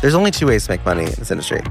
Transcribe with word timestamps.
There's 0.00 0.14
only 0.14 0.30
two 0.30 0.46
ways 0.46 0.64
to 0.66 0.72
make 0.72 0.84
money 0.84 1.04
in 1.04 1.12
this 1.12 1.30
industry 1.30 1.62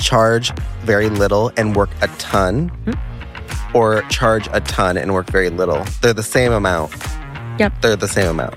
charge 0.00 0.52
very 0.80 1.08
little 1.10 1.52
and 1.56 1.76
work 1.76 1.90
a 2.00 2.06
ton, 2.18 2.68
hmm. 2.68 3.76
or 3.76 4.02
charge 4.02 4.48
a 4.52 4.60
ton 4.60 4.96
and 4.96 5.12
work 5.12 5.30
very 5.30 5.50
little. 5.50 5.84
They're 6.00 6.14
the 6.14 6.22
same 6.22 6.52
amount. 6.52 6.92
Yep. 7.58 7.72
They're 7.82 7.96
the 7.96 8.08
same 8.08 8.28
amount. 8.28 8.54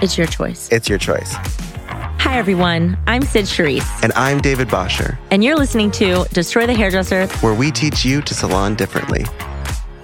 It's 0.00 0.16
your 0.16 0.26
choice. 0.26 0.68
It's 0.72 0.88
your 0.88 0.98
choice. 0.98 1.34
Hi, 2.20 2.38
everyone. 2.38 2.98
I'm 3.06 3.22
Sid 3.22 3.44
Charisse, 3.46 4.02
And 4.02 4.12
I'm 4.14 4.40
David 4.40 4.68
Bosher, 4.68 5.18
and 5.30 5.42
you're 5.44 5.56
listening 5.56 5.90
to 5.92 6.24
Destroy 6.32 6.66
the 6.66 6.74
Hairdresser. 6.74 7.26
where 7.42 7.54
we 7.54 7.70
teach 7.70 8.04
you 8.04 8.20
to 8.22 8.34
salon 8.34 8.74
differently. 8.74 9.24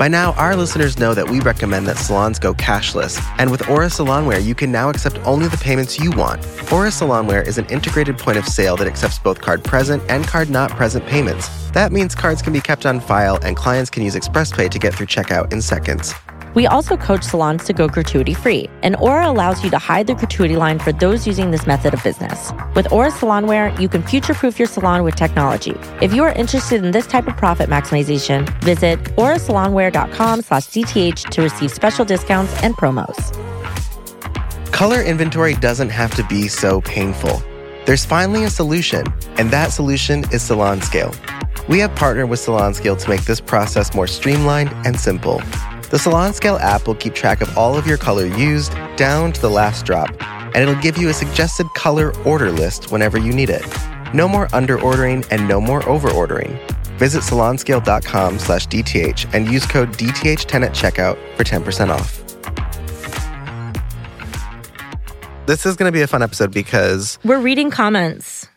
By 0.05 0.09
now, 0.09 0.34
our 0.34 0.55
listeners 0.55 0.98
know 0.98 1.14
that 1.14 1.30
we 1.30 1.41
recommend 1.41 1.86
that 1.86 1.96
salons 1.96 2.39
go 2.39 2.53
cashless. 2.53 3.18
And 3.39 3.50
with 3.50 3.66
Aura 3.71 3.86
Salonware, 3.86 4.45
you 4.45 4.54
can 4.54 4.71
now 4.71 4.90
accept 4.90 5.18
only 5.25 5.49
the 5.49 5.57
payments 5.57 5.99
you 5.99 6.11
want. 6.11 6.44
Aura 6.71 6.90
Salonware 6.90 7.43
is 7.46 7.57
an 7.57 7.64
integrated 7.71 8.18
point 8.18 8.36
of 8.36 8.46
sale 8.46 8.77
that 8.77 8.86
accepts 8.86 9.18
both 9.18 9.40
card 9.40 9.64
present 9.64 10.03
and 10.11 10.27
card 10.27 10.50
not 10.50 10.71
present 10.72 11.07
payments. 11.07 11.49
That 11.71 11.90
means 11.90 12.14
cards 12.14 12.43
can 12.43 12.53
be 12.53 12.61
kept 12.61 12.85
on 12.85 13.00
file 13.00 13.39
and 13.43 13.57
clients 13.57 13.89
can 13.89 14.03
use 14.03 14.14
ExpressPay 14.14 14.71
to 14.72 14.79
get 14.79 14.94
through 14.94 15.07
checkout 15.07 15.50
in 15.54 15.63
seconds. 15.63 16.13
We 16.54 16.68
also 16.68 16.96
coach 16.96 17.25
salons 17.25 17.64
to 17.64 17.72
go 17.72 17.89
gratuity 17.89 18.32
free, 18.32 18.71
and 18.82 18.94
Aura 18.96 19.29
allows 19.29 19.64
you 19.64 19.71
to 19.71 19.79
hide 19.79 20.07
the 20.07 20.14
gratuity 20.14 20.54
line 20.54 20.79
for 20.79 20.93
those 20.93 21.27
using 21.27 21.50
this 21.50 21.67
method 21.67 21.94
of 21.94 22.03
business. 22.04 22.53
With 22.77 22.93
Aura 22.93 23.11
Salonware, 23.11 23.79
you 23.80 23.89
can 23.89 24.04
future 24.04 24.35
proof 24.35 24.57
your 24.57 24.68
salon 24.68 25.03
with 25.03 25.17
technology. 25.17 25.75
If 26.00 26.14
you 26.14 26.22
are 26.22 26.32
interested 26.32 26.85
in 26.85 26.93
this 26.93 27.08
type 27.08 27.27
of 27.27 27.36
profit 27.36 27.68
maximization, 27.68 28.49
visit 28.63 29.00
aurasalonware.com 29.17 30.43
slash 30.43 30.67
DTH 30.68 31.29
to 31.30 31.43
receive 31.43 31.72
special 31.72 32.05
discounts 32.05 32.62
and 32.62 32.77
promos. 32.77 33.34
Color 34.70 35.02
inventory 35.02 35.55
doesn't 35.55 35.91
have 35.91 36.14
to 36.14 36.25
be 36.28 36.47
so 36.47 36.80
painful. 36.82 37.42
There's 37.84 38.05
finally 38.05 38.44
a 38.44 38.50
solution, 38.50 39.06
and 39.38 39.50
that 39.50 39.72
solution 39.72 40.20
is 40.32 40.42
SalonScale. 40.42 41.14
We 41.69 41.80
have 41.80 41.94
partnered 41.97 42.28
with 42.28 42.38
SalonScale 42.38 43.00
to 43.02 43.08
make 43.08 43.25
this 43.25 43.41
process 43.41 43.92
more 43.92 44.06
streamlined 44.06 44.70
and 44.86 44.98
simple. 44.98 45.42
The 45.90 45.98
SalonScale 45.98 46.58
app 46.60 46.86
will 46.86 46.94
keep 46.94 47.14
track 47.14 47.40
of 47.40 47.56
all 47.56 47.77
of 47.77 47.86
your 47.86 47.98
color 47.98 48.27
used 48.27 48.72
down 48.96 49.32
to 49.32 49.40
the 49.40 49.50
last 49.50 49.84
drop, 49.84 50.10
and 50.20 50.56
it'll 50.56 50.80
give 50.82 50.96
you 50.96 51.08
a 51.10 51.12
suggested 51.14 51.66
color 51.76 52.16
order 52.22 52.50
list 52.50 52.91
whenever 52.91 53.18
you 53.18 53.32
need 53.32 53.50
it. 53.50 53.62
No 54.14 54.26
more 54.26 54.46
underordering 54.48 55.26
and 55.30 55.46
no 55.46 55.60
more 55.60 55.86
over 55.88 56.10
ordering. 56.10 56.58
Visit 56.98 57.22
salonscale.com 57.22 58.38
slash 58.38 58.66
DTH 58.68 59.32
and 59.34 59.48
use 59.52 59.66
code 59.66 59.91
DTH10 59.92 60.64
at 60.64 60.72
checkout 60.72 61.18
for 61.36 61.44
10% 61.44 61.91
off. 61.91 62.20
This 65.46 65.66
is 65.66 65.76
going 65.76 65.92
to 65.92 65.92
be 65.92 66.00
a 66.00 66.06
fun 66.06 66.22
episode 66.22 66.52
because 66.52 67.19
We're 67.24 67.41
reading 67.41 67.70
comments. 67.70 68.48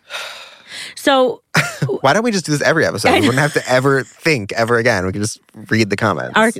So 0.95 1.41
why 2.01 2.13
don't 2.13 2.23
we 2.23 2.31
just 2.31 2.45
do 2.45 2.51
this 2.53 2.61
every 2.61 2.85
episode? 2.85 3.11
We 3.15 3.21
wouldn't 3.21 3.39
have 3.39 3.53
to 3.53 3.69
ever 3.69 4.03
think 4.03 4.53
ever 4.53 4.77
again. 4.77 5.05
We 5.05 5.11
can 5.11 5.21
just 5.21 5.39
read 5.69 5.89
the 5.89 5.97
comments. 5.97 6.33
our 6.37 6.51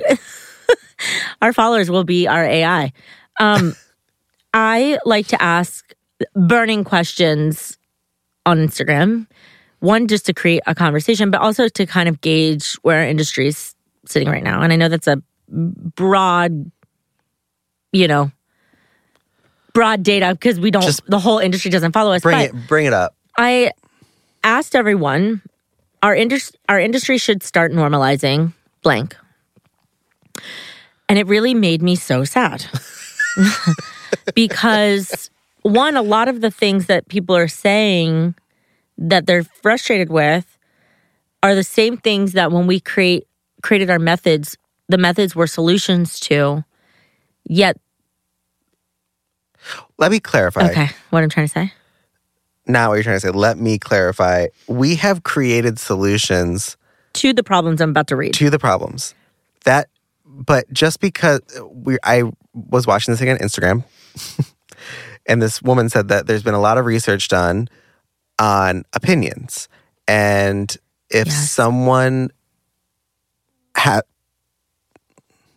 our 1.42 1.52
followers 1.52 1.90
will 1.90 2.04
be 2.04 2.26
our 2.26 2.44
AI. 2.44 2.92
Um, 3.40 3.74
I 4.54 4.98
like 5.04 5.26
to 5.28 5.42
ask 5.42 5.94
burning 6.34 6.84
questions 6.84 7.78
on 8.46 8.58
Instagram. 8.58 9.26
One, 9.80 10.08
just 10.08 10.26
to 10.26 10.34
create 10.34 10.62
a 10.66 10.74
conversation, 10.74 11.30
but 11.30 11.40
also 11.40 11.68
to 11.68 11.86
kind 11.86 12.08
of 12.08 12.20
gauge 12.20 12.74
where 12.82 12.98
our 12.98 13.06
industry 13.06 13.46
is 13.46 13.74
sitting 14.06 14.28
right 14.28 14.42
now. 14.42 14.62
And 14.62 14.72
I 14.72 14.76
know 14.76 14.88
that's 14.88 15.06
a 15.06 15.22
broad, 15.48 16.70
you 17.92 18.08
know, 18.08 18.32
broad 19.74 20.02
data 20.02 20.30
because 20.32 20.58
we 20.58 20.70
don't. 20.72 20.82
Just 20.82 21.06
the 21.06 21.20
whole 21.20 21.38
industry 21.38 21.70
doesn't 21.70 21.92
follow 21.92 22.12
us. 22.12 22.22
bring 22.22 22.40
it 22.40 22.52
bring 22.66 22.86
it 22.86 22.92
up. 22.92 23.14
I 23.36 23.70
asked 24.42 24.74
everyone 24.74 25.42
our 26.02 26.14
indus- 26.14 26.52
our 26.68 26.80
industry 26.80 27.18
should 27.18 27.42
start 27.42 27.70
normalizing 27.72 28.52
blank. 28.82 29.16
And 31.08 31.18
it 31.18 31.26
really 31.26 31.54
made 31.54 31.82
me 31.82 31.96
so 31.96 32.24
sad. 32.24 32.66
because 34.34 35.30
one 35.62 35.96
a 35.96 36.02
lot 36.02 36.28
of 36.28 36.40
the 36.40 36.50
things 36.50 36.86
that 36.86 37.08
people 37.08 37.36
are 37.36 37.48
saying 37.48 38.34
that 38.96 39.26
they're 39.26 39.44
frustrated 39.44 40.10
with 40.10 40.58
are 41.42 41.54
the 41.54 41.62
same 41.64 41.96
things 41.96 42.32
that 42.32 42.50
when 42.52 42.66
we 42.66 42.80
create 42.80 43.26
created 43.62 43.90
our 43.90 43.98
methods 43.98 44.56
the 44.88 44.98
methods 44.98 45.36
were 45.36 45.46
solutions 45.46 46.18
to 46.18 46.64
yet 47.44 47.76
Let 49.98 50.10
me 50.10 50.20
clarify. 50.20 50.68
okay 50.70 50.88
what 51.10 51.22
i'm 51.22 51.28
trying 51.28 51.46
to 51.46 51.52
say 51.52 51.72
Now 52.66 52.88
what 52.88 52.94
you're 52.96 53.04
trying 53.04 53.16
to 53.16 53.20
say, 53.20 53.30
let 53.30 53.58
me 53.58 53.78
clarify. 53.78 54.48
We 54.66 54.96
have 54.96 55.22
created 55.22 55.78
solutions 55.78 56.76
to 57.14 57.32
the 57.32 57.42
problems 57.42 57.80
i'm 57.80 57.90
about 57.90 58.08
to 58.08 58.16
read 58.16 58.34
to 58.34 58.50
the 58.50 58.58
problems. 58.58 59.14
That 59.64 59.88
but 60.38 60.72
just 60.72 61.00
because 61.00 61.40
we 61.70 61.98
I 62.04 62.22
was 62.54 62.86
watching 62.86 63.12
this 63.12 63.18
thing 63.20 63.28
on 63.30 63.38
Instagram 63.38 63.84
and 65.26 65.42
this 65.42 65.60
woman 65.60 65.88
said 65.88 66.08
that 66.08 66.26
there's 66.26 66.42
been 66.44 66.54
a 66.54 66.60
lot 66.60 66.78
of 66.78 66.86
research 66.86 67.28
done 67.28 67.68
on 68.38 68.84
opinions. 68.94 69.68
And 70.06 70.74
if 71.10 71.26
Yes. 71.26 71.50
someone 71.50 72.30
had 73.76 74.02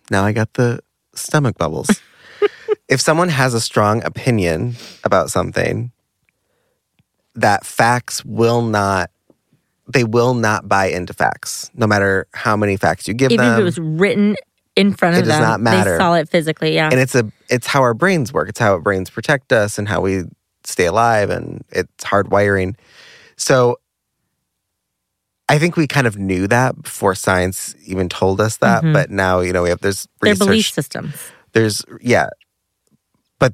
now 0.09 0.25
I 0.25 0.31
got 0.33 0.53
the 0.55 0.79
stomach 1.13 1.57
bubbles. 1.57 2.01
if 2.89 2.99
someone 2.99 3.29
has 3.29 3.53
a 3.53 3.61
strong 3.61 4.03
opinion 4.03 4.75
about 5.03 5.29
something, 5.29 5.91
that 7.35 7.65
facts 7.65 8.25
will 8.25 8.61
not 8.61 9.11
they 9.87 10.03
will 10.05 10.33
not 10.33 10.67
buy 10.69 10.85
into 10.85 11.13
facts, 11.13 11.69
no 11.73 11.85
matter 11.85 12.25
how 12.33 12.55
many 12.55 12.77
facts 12.77 13.07
you 13.07 13.13
give 13.13 13.31
even 13.31 13.45
them. 13.45 13.53
if 13.55 13.59
it 13.59 13.63
was 13.63 13.79
written 13.79 14.35
in 14.75 14.93
front 14.93 15.15
of 15.15 15.19
It 15.23 15.25
does 15.27 15.29
them 15.37 15.41
not 15.43 15.59
matter. 15.61 15.91
they 15.91 15.97
saw 15.97 16.13
it 16.15 16.29
physically 16.29 16.73
yeah 16.73 16.89
and 16.91 16.99
it's 16.99 17.15
a 17.15 17.29
it's 17.49 17.67
how 17.67 17.81
our 17.81 17.93
brains 17.93 18.31
work. 18.31 18.47
It's 18.49 18.59
how 18.59 18.71
our 18.73 18.79
brains 18.79 19.09
protect 19.09 19.51
us 19.51 19.77
and 19.77 19.87
how 19.89 19.99
we 20.01 20.23
stay 20.63 20.85
alive, 20.85 21.29
and 21.29 21.63
it's 21.71 22.03
hardwiring. 22.05 22.75
So 23.35 23.77
I 25.49 25.59
think 25.59 25.75
we 25.75 25.85
kind 25.87 26.07
of 26.07 26.17
knew 26.17 26.47
that 26.47 26.81
before 26.81 27.13
science 27.15 27.75
even 27.85 28.07
told 28.07 28.39
us 28.39 28.57
that, 28.57 28.83
Mhm. 28.83 28.93
but 28.93 29.09
now 29.09 29.41
you 29.41 29.51
know 29.51 29.63
we 29.63 29.69
have 29.69 29.81
there's 29.81 30.07
their 30.21 30.31
research. 30.31 30.47
belief 30.47 30.69
systems 30.69 31.15
there's 31.53 31.83
yeah 31.99 32.29
but 33.37 33.53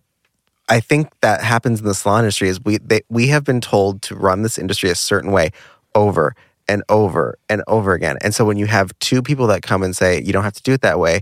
i 0.69 0.79
think 0.79 1.09
that 1.21 1.41
happens 1.41 1.79
in 1.79 1.87
the 1.87 1.95
salon 1.95 2.19
industry 2.19 2.47
is 2.49 2.63
we 2.63 2.77
they, 2.77 3.01
we 3.09 3.27
have 3.29 3.43
been 3.43 3.59
told 3.59 4.03
to 4.03 4.15
run 4.15 4.43
this 4.43 4.59
industry 4.59 4.91
a 4.91 4.95
certain 4.95 5.31
way 5.31 5.49
over 5.95 6.35
and 6.67 6.83
over 6.89 7.37
and 7.49 7.63
over 7.67 7.93
again. 7.93 8.17
And 8.21 8.33
so 8.35 8.45
when 8.45 8.57
you 8.57 8.65
have 8.65 8.97
two 8.99 9.21
people 9.21 9.47
that 9.47 9.61
come 9.61 9.83
and 9.83 9.95
say 9.95 10.21
you 10.21 10.33
don't 10.33 10.43
have 10.43 10.53
to 10.53 10.63
do 10.63 10.73
it 10.73 10.81
that 10.81 10.99
way 10.99 11.21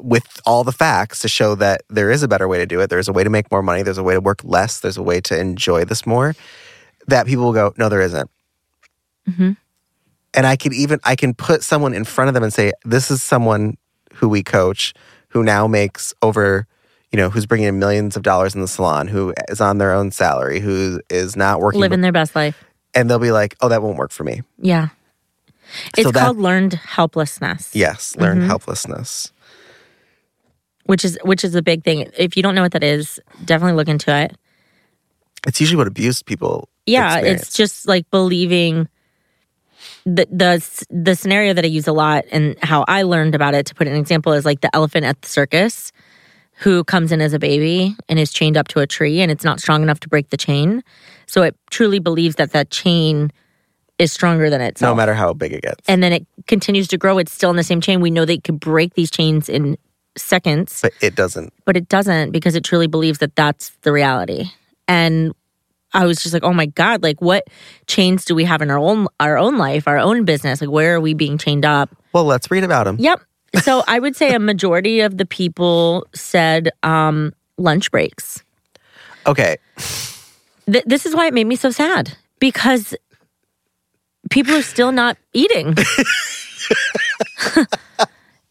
with 0.00 0.40
all 0.44 0.64
the 0.64 0.72
facts 0.72 1.20
to 1.20 1.28
show 1.28 1.54
that 1.54 1.82
there 1.88 2.10
is 2.10 2.22
a 2.22 2.28
better 2.28 2.46
way 2.46 2.58
to 2.58 2.66
do 2.66 2.80
it 2.80 2.90
there's 2.90 3.08
a 3.08 3.12
way 3.12 3.24
to 3.24 3.30
make 3.30 3.50
more 3.50 3.62
money 3.62 3.82
there's 3.82 3.96
a 3.98 4.02
way 4.02 4.14
to 4.14 4.20
work 4.20 4.40
less 4.44 4.80
there's 4.80 4.96
a 4.98 5.02
way 5.02 5.20
to 5.20 5.38
enjoy 5.38 5.84
this 5.84 6.04
more 6.04 6.34
that 7.06 7.26
people 7.26 7.44
will 7.44 7.52
go 7.52 7.72
no 7.78 7.88
there 7.88 8.02
isn't. 8.02 8.30
Mhm. 9.26 9.56
and 10.34 10.46
i 10.46 10.54
can 10.54 10.74
even 10.74 11.00
i 11.04 11.16
can 11.16 11.32
put 11.32 11.62
someone 11.62 11.94
in 11.94 12.04
front 12.04 12.28
of 12.28 12.34
them 12.34 12.42
and 12.42 12.52
say 12.52 12.72
this 12.84 13.10
is 13.10 13.22
someone 13.22 13.78
who 14.12 14.28
we 14.28 14.42
coach 14.42 14.92
who 15.28 15.42
now 15.42 15.66
makes 15.66 16.12
over 16.20 16.66
you 17.10 17.16
know 17.16 17.30
who's 17.30 17.46
bringing 17.46 17.68
in 17.68 17.78
millions 17.78 18.16
of 18.16 18.22
dollars 18.22 18.54
in 18.54 18.60
the 18.60 18.68
salon 18.68 19.08
who 19.08 19.32
is 19.48 19.62
on 19.62 19.78
their 19.78 19.92
own 19.92 20.10
salary 20.10 20.60
who 20.60 21.00
is 21.08 21.36
not 21.36 21.60
working 21.60 21.80
living 21.80 22.02
their 22.02 22.12
best 22.12 22.36
life 22.36 22.64
and 22.94 23.08
they'll 23.10 23.18
be 23.18 23.32
like 23.32 23.54
oh 23.60 23.68
that 23.68 23.82
won't 23.82 23.96
work 23.98 24.10
for 24.12 24.24
me 24.24 24.42
yeah 24.58 24.88
it's 25.96 26.02
So 26.04 26.10
that- 26.10 26.20
called 26.20 26.38
learned 26.38 26.74
helplessness 26.74 27.74
yes 27.74 28.16
learn 28.16 28.40
Mhm. 28.40 28.46
helplessness 28.46 29.32
which 30.84 31.04
is 31.04 31.18
which 31.24 31.44
is 31.44 31.54
a 31.54 31.62
big 31.62 31.82
thing 31.84 32.10
if 32.18 32.36
you 32.36 32.42
don't 32.42 32.54
know 32.54 32.62
what 32.62 32.72
that 32.72 32.84
is 32.84 33.20
definitely 33.44 33.76
look 33.76 33.88
into 33.88 34.14
it 34.14 34.36
it's 35.46 35.60
usually 35.60 35.76
what 35.76 35.86
abused 35.86 36.26
people 36.26 36.68
yeah 36.86 37.14
experience. 37.16 37.42
it's 37.42 37.56
just 37.56 37.88
like 37.88 38.08
believing 38.10 38.88
the 40.06 40.26
the 40.30 40.86
the 40.90 41.14
scenario 41.16 41.52
that 41.54 41.64
I 41.64 41.68
use 41.68 41.86
a 41.88 41.92
lot 41.92 42.24
and 42.30 42.56
how 42.62 42.84
I 42.88 43.02
learned 43.02 43.34
about 43.34 43.54
it 43.54 43.66
to 43.66 43.74
put 43.74 43.86
an 43.88 43.96
example 43.96 44.32
is 44.32 44.44
like 44.44 44.60
the 44.60 44.74
elephant 44.76 45.04
at 45.06 45.20
the 45.22 45.28
circus 45.28 45.92
who 46.58 46.84
comes 46.84 47.10
in 47.12 47.20
as 47.20 47.32
a 47.32 47.38
baby 47.38 47.96
and 48.08 48.18
is 48.18 48.32
chained 48.32 48.56
up 48.56 48.68
to 48.68 48.80
a 48.80 48.86
tree 48.86 49.20
and 49.20 49.30
it's 49.30 49.44
not 49.44 49.60
strong 49.60 49.82
enough 49.82 50.00
to 50.00 50.08
break 50.08 50.30
the 50.30 50.36
chain. 50.36 50.82
So 51.26 51.42
it 51.42 51.56
truly 51.70 51.98
believes 51.98 52.36
that 52.36 52.52
that 52.52 52.70
chain 52.70 53.30
is 53.98 54.12
stronger 54.12 54.50
than 54.50 54.60
itself. 54.60 54.90
no 54.90 54.94
matter 54.96 55.14
how 55.14 55.32
big 55.32 55.52
it 55.52 55.62
gets 55.62 55.88
and 55.88 56.02
then 56.02 56.12
it 56.12 56.26
continues 56.48 56.88
to 56.88 56.98
grow. 56.98 57.16
It's 57.18 57.32
still 57.32 57.50
in 57.50 57.56
the 57.56 57.62
same 57.62 57.80
chain. 57.80 58.00
We 58.00 58.10
know 58.10 58.22
it 58.22 58.42
could 58.42 58.58
break 58.58 58.94
these 58.94 59.10
chains 59.10 59.48
in 59.48 59.78
seconds, 60.16 60.80
but 60.82 60.92
it 61.00 61.14
doesn't 61.14 61.52
but 61.64 61.76
it 61.76 61.88
doesn't 61.88 62.32
because 62.32 62.54
it 62.56 62.64
truly 62.64 62.86
believes 62.88 63.18
that 63.20 63.36
that's 63.36 63.70
the 63.82 63.92
reality. 63.92 64.46
And 64.88 65.32
I 65.92 66.06
was 66.06 66.20
just 66.20 66.34
like, 66.34 66.42
oh 66.42 66.52
my 66.52 66.66
god, 66.66 67.04
like 67.04 67.20
what 67.20 67.44
chains 67.86 68.24
do 68.24 68.34
we 68.34 68.44
have 68.44 68.60
in 68.62 68.70
our 68.70 68.78
own 68.78 69.06
our 69.20 69.38
own 69.38 69.58
life, 69.58 69.86
our 69.86 69.98
own 69.98 70.24
business? 70.24 70.60
Like 70.60 70.70
where 70.70 70.96
are 70.96 71.00
we 71.00 71.14
being 71.14 71.38
chained 71.38 71.64
up? 71.64 71.90
well 72.12 72.24
let's 72.24 72.50
read 72.50 72.64
about 72.64 72.84
them 72.84 72.96
Yep. 72.98 73.20
So 73.62 73.84
I 73.86 74.00
would 74.00 74.16
say 74.16 74.34
a 74.34 74.40
majority 74.40 74.98
of 75.00 75.18
the 75.18 75.24
people 75.26 76.06
said 76.14 76.70
um, 76.82 77.32
lunch 77.58 77.92
breaks. 77.92 78.42
okay 79.26 79.56
th- 80.70 80.84
this 80.86 81.06
is 81.06 81.14
why 81.14 81.26
it 81.26 81.34
made 81.34 81.46
me 81.46 81.56
so 81.56 81.70
sad 81.70 82.16
because 82.40 82.94
people 84.30 84.54
are 84.54 84.62
still 84.62 84.92
not 84.92 85.16
eating. 85.32 85.74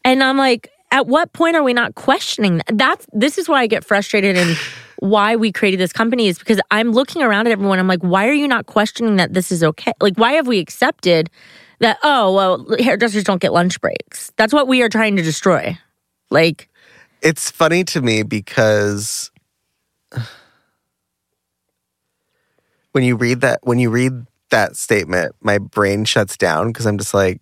and 0.04 0.22
I'm 0.22 0.36
like, 0.36 0.70
at 0.90 1.06
what 1.06 1.32
point 1.32 1.56
are 1.56 1.62
we 1.62 1.72
not 1.72 1.94
questioning 1.94 2.58
that? 2.58 2.66
That's 2.72 3.06
this 3.12 3.38
is 3.38 3.48
why 3.48 3.60
I 3.60 3.66
get 3.66 3.84
frustrated 3.84 4.36
and 4.36 4.56
why 5.00 5.36
we 5.36 5.52
created 5.52 5.80
this 5.80 5.92
company 5.92 6.28
is 6.28 6.38
because 6.38 6.60
I'm 6.70 6.92
looking 6.92 7.22
around 7.22 7.46
at 7.46 7.52
everyone. 7.52 7.78
I'm 7.78 7.88
like, 7.88 8.02
why 8.02 8.28
are 8.28 8.32
you 8.32 8.48
not 8.48 8.66
questioning 8.66 9.16
that 9.16 9.34
this 9.34 9.50
is 9.50 9.62
okay? 9.64 9.92
Like, 10.00 10.16
why 10.16 10.32
have 10.32 10.46
we 10.46 10.58
accepted 10.60 11.30
that? 11.80 11.98
Oh, 12.02 12.32
well, 12.32 12.66
hairdressers 12.78 13.24
don't 13.24 13.40
get 13.40 13.52
lunch 13.52 13.80
breaks. 13.80 14.32
That's 14.36 14.52
what 14.52 14.68
we 14.68 14.82
are 14.82 14.88
trying 14.88 15.16
to 15.16 15.22
destroy. 15.22 15.76
Like, 16.30 16.68
It's 17.22 17.50
funny 17.50 17.84
to 17.84 18.00
me 18.00 18.22
because 18.22 19.30
when 22.94 23.02
you 23.02 23.16
read 23.16 23.40
that 23.40 23.58
when 23.64 23.80
you 23.80 23.90
read 23.90 24.12
that 24.50 24.76
statement, 24.76 25.34
my 25.40 25.58
brain 25.58 26.04
shuts 26.04 26.36
down 26.36 26.68
because 26.68 26.86
I'm 26.86 26.96
just 26.96 27.12
like 27.12 27.40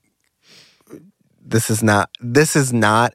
this 1.44 1.68
is 1.68 1.82
not 1.82 2.10
this 2.20 2.56
is 2.56 2.72
not 2.72 3.12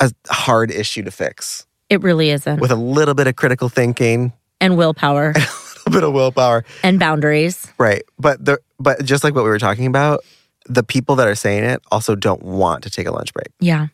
a 0.00 0.12
hard 0.28 0.70
issue 0.72 1.02
to 1.04 1.10
fix. 1.12 1.66
it 1.88 2.02
really 2.02 2.30
isn't. 2.30 2.60
With 2.60 2.72
a 2.72 2.76
little 2.76 3.14
bit 3.14 3.28
of 3.28 3.36
critical 3.36 3.68
thinking, 3.68 4.32
and 4.60 4.76
willpower 4.76 5.28
And 5.28 5.36
a 5.36 5.40
little 5.86 5.92
bit 5.92 6.02
of 6.02 6.12
willpower, 6.12 6.64
and 6.82 6.98
boundaries. 6.98 7.68
right? 7.78 8.02
But 8.18 8.44
the 8.44 8.58
but 8.80 9.04
just 9.04 9.22
like 9.22 9.34
what 9.36 9.44
we 9.44 9.50
were 9.50 9.58
talking 9.60 9.86
about, 9.86 10.24
the 10.66 10.82
people 10.82 11.14
that 11.16 11.28
are 11.28 11.36
saying 11.36 11.62
it 11.64 11.80
also 11.92 12.16
don't 12.16 12.42
want 12.42 12.82
to 12.82 12.90
take 12.90 13.06
a 13.06 13.12
lunch 13.12 13.32
break. 13.32 13.48
Yeah. 13.60 13.88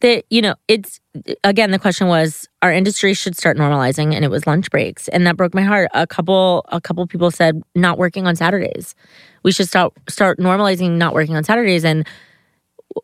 That 0.00 0.24
you 0.30 0.42
know, 0.42 0.54
it's 0.68 1.00
again 1.44 1.70
the 1.70 1.78
question 1.78 2.08
was 2.08 2.48
our 2.62 2.72
industry 2.72 3.14
should 3.14 3.36
start 3.36 3.56
normalizing 3.56 4.14
and 4.14 4.24
it 4.24 4.30
was 4.30 4.46
lunch 4.46 4.70
breaks. 4.70 5.08
And 5.08 5.26
that 5.26 5.36
broke 5.36 5.54
my 5.54 5.62
heart. 5.62 5.88
A 5.94 6.06
couple 6.06 6.64
a 6.68 6.80
couple 6.80 7.06
people 7.06 7.30
said 7.30 7.62
not 7.74 7.98
working 7.98 8.26
on 8.26 8.36
Saturdays. 8.36 8.94
We 9.42 9.52
should 9.52 9.68
start 9.68 9.92
start 10.08 10.38
normalizing 10.38 10.92
not 10.98 11.14
working 11.14 11.36
on 11.36 11.44
Saturdays 11.44 11.84
and 11.84 12.06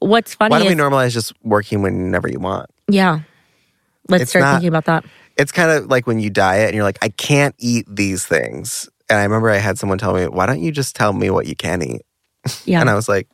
what's 0.01 0.35
funny 0.35 0.51
Why 0.53 0.59
don't 0.59 0.69
is 0.69 0.75
we 0.75 0.81
normalize 0.81 1.13
just 1.13 1.33
working 1.43 1.83
whenever 1.83 2.29
you 2.29 2.39
want? 2.39 2.71
yeah. 2.89 3.21
Let's 4.09 4.23
It's 4.23 4.31
start 4.31 4.43
not- 4.43 4.53
thinking 4.55 4.69
about 4.69 4.87
that. 4.87 5.05
it's 5.37 5.53
kind 5.53 5.71
of 5.71 5.87
like 5.87 6.07
when 6.09 6.19
you 6.19 6.29
diet 6.29 6.67
and 6.67 6.75
you're 6.75 6.83
like, 6.85 6.99
I 7.03 7.09
can't 7.09 7.55
eat 7.59 7.87
these 7.89 8.27
things. 8.27 8.89
And 9.09 9.19
I 9.19 9.23
remember 9.23 9.49
I 9.49 9.59
had 9.59 9.79
someone 9.79 9.99
tell 9.99 10.13
me, 10.13 10.27
why 10.27 10.47
don't 10.47 10.61
you 10.61 10.73
just 10.73 10.97
tell 10.97 11.13
me 11.13 11.31
what 11.31 11.47
you 11.47 11.55
can 11.55 11.83
eat? 11.83 12.03
Yeah. 12.65 12.81
And 12.81 12.91
I 12.91 12.95
was 12.95 13.09
like, 13.09 13.29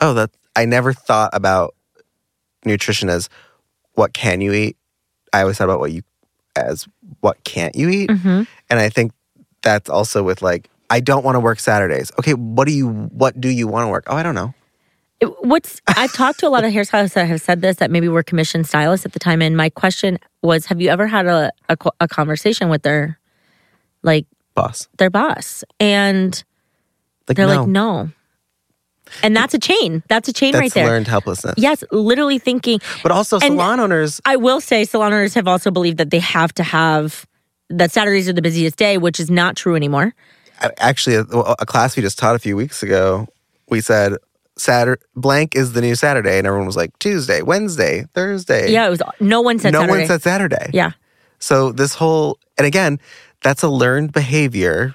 oh, 0.00 0.14
that 0.14 0.30
I 0.56 0.64
never 0.64 0.92
thought 0.94 1.30
about 1.34 1.73
nutrition 2.66 3.08
as 3.08 3.28
what 3.94 4.12
can 4.12 4.40
you 4.40 4.52
eat. 4.52 4.76
I 5.32 5.42
always 5.42 5.58
thought 5.58 5.64
about 5.64 5.80
what 5.80 5.92
you 5.92 6.02
as 6.56 6.86
what 7.20 7.42
can't 7.44 7.74
you 7.74 7.88
eat. 7.88 8.10
hmm 8.10 8.42
And 8.70 8.80
I 8.80 8.88
think 8.88 9.12
that's 9.62 9.90
also 9.90 10.22
with 10.22 10.42
like, 10.42 10.68
I 10.90 11.00
don't 11.00 11.24
want 11.24 11.36
to 11.36 11.40
work 11.40 11.58
Saturdays. 11.58 12.12
Okay, 12.18 12.34
what 12.34 12.68
do 12.68 12.74
you 12.74 12.88
what 12.88 13.40
do 13.40 13.48
you 13.48 13.66
want 13.66 13.84
to 13.86 13.88
work? 13.88 14.04
Oh, 14.06 14.16
I 14.16 14.22
don't 14.22 14.34
know. 14.34 14.54
What's 15.40 15.80
I've 15.86 16.12
talked 16.12 16.40
to 16.40 16.48
a 16.48 16.50
lot 16.50 16.64
of 16.64 16.72
hairstylists 16.72 17.14
that 17.14 17.26
have 17.26 17.40
said 17.40 17.62
this 17.62 17.76
that 17.76 17.90
maybe 17.90 18.08
were 18.08 18.22
commissioned 18.22 18.66
stylists 18.66 19.06
at 19.06 19.12
the 19.12 19.18
time, 19.18 19.40
and 19.40 19.56
my 19.56 19.70
question 19.70 20.18
was, 20.42 20.66
have 20.66 20.80
you 20.80 20.90
ever 20.90 21.06
had 21.06 21.26
a 21.26 21.50
a, 21.68 21.76
a 22.00 22.08
conversation 22.08 22.68
with 22.68 22.82
their 22.82 23.18
like 24.02 24.26
Boss. 24.54 24.88
their 24.98 25.10
boss? 25.10 25.64
And 25.80 26.44
Like 27.26 27.36
they're 27.36 27.46
no, 27.46 27.60
like, 27.60 27.68
no. 27.68 28.10
And 29.22 29.36
that's 29.36 29.54
a 29.54 29.58
chain. 29.58 30.02
That's 30.08 30.28
a 30.28 30.32
chain 30.32 30.52
that's 30.52 30.60
right 30.60 30.72
there. 30.72 30.86
learned 30.86 31.06
helplessness. 31.06 31.54
Yes, 31.56 31.84
literally 31.90 32.38
thinking. 32.38 32.80
But 33.02 33.12
also 33.12 33.38
salon 33.38 33.80
owners 33.80 34.20
I 34.24 34.36
will 34.36 34.60
say 34.60 34.84
salon 34.84 35.12
owners 35.12 35.34
have 35.34 35.46
also 35.46 35.70
believed 35.70 35.98
that 35.98 36.10
they 36.10 36.20
have 36.20 36.52
to 36.54 36.62
have 36.62 37.26
that 37.70 37.90
Saturdays 37.90 38.28
are 38.28 38.32
the 38.32 38.42
busiest 38.42 38.76
day, 38.76 38.98
which 38.98 39.20
is 39.20 39.30
not 39.30 39.56
true 39.56 39.76
anymore. 39.76 40.14
actually 40.78 41.16
a, 41.16 41.22
a 41.22 41.66
class 41.66 41.96
we 41.96 42.02
just 42.02 42.18
taught 42.18 42.36
a 42.36 42.38
few 42.38 42.56
weeks 42.56 42.82
ago 42.82 43.26
we 43.68 43.80
said 43.80 44.14
Saturday 44.56 45.02
blank 45.16 45.56
is 45.56 45.72
the 45.72 45.80
new 45.80 45.94
Saturday 45.94 46.38
and 46.38 46.46
everyone 46.46 46.66
was 46.66 46.76
like 46.76 46.96
Tuesday, 46.98 47.42
Wednesday, 47.42 48.06
Thursday. 48.14 48.70
Yeah, 48.70 48.86
it 48.86 48.90
was 48.90 49.02
no 49.20 49.40
one 49.40 49.58
said 49.58 49.74
Saturday. 49.74 49.86
no 49.86 49.92
Saturday. 49.92 50.00
one 50.00 50.08
said 50.08 50.22
Saturday. 50.22 50.70
yeah. 50.72 50.92
So 51.40 51.72
this 51.72 51.94
whole 51.94 52.38
and 52.56 52.66
again, 52.66 53.00
that's 53.42 53.62
a 53.62 53.68
learned 53.68 54.12
behavior. 54.12 54.94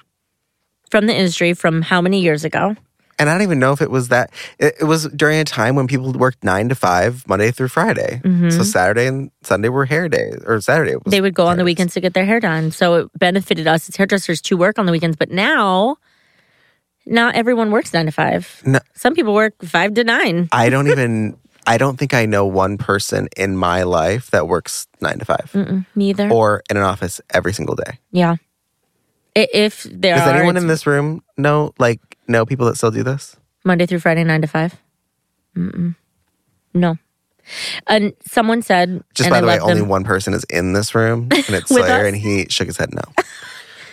From 0.89 1.05
the 1.05 1.15
industry 1.15 1.53
from 1.53 1.81
how 1.83 2.01
many 2.01 2.21
years 2.21 2.43
ago? 2.43 2.75
And 3.19 3.29
I 3.29 3.33
don't 3.33 3.41
even 3.43 3.59
know 3.59 3.73
if 3.73 3.81
it 3.81 3.91
was 3.91 4.07
that 4.07 4.31
it, 4.59 4.75
it 4.79 4.85
was 4.85 5.07
during 5.09 5.39
a 5.39 5.43
time 5.43 5.75
when 5.75 5.87
people 5.87 6.11
worked 6.13 6.41
nine 6.43 6.69
to 6.69 6.75
five, 6.75 7.27
Monday 7.27 7.51
through 7.51 7.67
Friday. 7.67 8.21
So 8.49 8.63
Saturday 8.63 9.07
and 9.07 9.29
Sunday 9.43 9.67
were 9.69 9.85
hair 9.85 10.07
days. 10.07 10.37
Or 10.45 10.61
Saturday 10.61 10.93
was 10.95 11.01
Mm-hmm. 11.01 11.09
They 11.11 11.21
would 11.21 11.33
go 11.35 11.45
on 11.45 11.57
the 11.57 11.63
weekends 11.65 11.93
to 11.95 11.99
get 12.01 12.13
their 12.13 12.25
hair 12.25 12.39
done. 12.39 12.71
So 12.71 12.95
it 12.95 13.09
benefited 13.19 13.67
us 13.67 13.89
as 13.89 13.95
hairdressers 13.97 14.39
to 14.43 14.55
work 14.57 14.79
on 14.79 14.85
the 14.85 14.91
weekends. 14.93 15.17
But 15.17 15.29
now, 15.31 15.97
not 17.05 17.35
everyone 17.35 17.71
works 17.71 17.93
nine 17.93 18.05
to 18.05 18.11
five. 18.11 18.61
No. 18.65 18.79
Some 18.95 19.15
people 19.15 19.33
work 19.33 19.53
five 19.63 19.93
to 19.95 20.03
nine. 20.03 20.47
I 20.51 20.69
don't 20.69 20.87
even 20.91 21.37
I 21.67 21.77
don't 21.77 21.97
think 21.97 22.13
I 22.13 22.25
know 22.25 22.45
one 22.45 22.77
person 22.77 23.27
in 23.35 23.57
my 23.57 23.83
life 23.83 24.31
that 24.31 24.47
works 24.47 24.87
nine 25.01 25.19
to 25.19 25.25
5 25.25 25.51
Mm-mm, 25.53 25.85
me 25.93 26.09
either. 26.09 26.29
or 26.31 26.63
in 26.69 26.77
an 26.77 26.83
office 26.83 27.21
every 27.31 27.53
single 27.53 27.75
day. 27.75 27.99
yeah. 28.11 28.37
I- 29.35 29.47
If 29.53 29.83
there 29.83 30.15
Does 30.15 30.27
are 30.27 30.35
anyone 30.35 30.55
it's 30.57 30.63
in 30.63 30.67
this 30.67 30.87
room 30.87 31.21
know 31.37 31.73
like 31.77 31.99
know 32.29 32.45
people 32.45 32.65
that 32.67 32.75
still 32.77 32.91
do 32.91 33.03
this? 33.03 33.35
Monday 33.65 33.85
through 33.85 33.99
Friday, 33.99 34.23
nine 34.23 34.41
to 34.41 34.47
five. 34.47 34.75
Mm-mm. 35.55 35.95
No. 36.73 36.97
And 37.87 38.13
someone 38.27 38.61
said, 38.61 39.03
Just 39.15 39.27
and 39.27 39.31
by 39.33 39.37
I 39.39 39.41
the 39.41 39.47
way, 39.47 39.59
only 39.59 39.79
them. 39.81 39.89
one 39.89 40.03
person 40.03 40.33
is 40.33 40.43
in 40.45 40.73
this 40.73 40.93
room, 40.93 41.23
and 41.31 41.33
it's 41.49 41.69
With 41.71 41.83
Slayer, 41.85 42.01
us? 42.01 42.07
and 42.07 42.15
he 42.15 42.45
shook 42.49 42.67
his 42.67 42.77
head 42.77 42.93
no. 42.93 43.01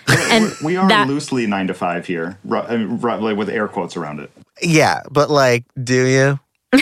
And 0.08 0.52
we 0.62 0.76
are 0.76 0.88
that- 0.88 1.08
loosely 1.08 1.46
nine 1.48 1.66
to 1.66 1.74
five 1.74 2.06
here, 2.06 2.38
ru- 2.44 2.60
I 2.60 2.76
mean, 2.76 3.00
like 3.00 3.36
with 3.36 3.48
air 3.48 3.66
quotes 3.66 3.96
around 3.96 4.20
it. 4.20 4.30
yeah, 4.62 5.00
but 5.10 5.30
like, 5.30 5.64
do 5.82 6.06
you? 6.06 6.38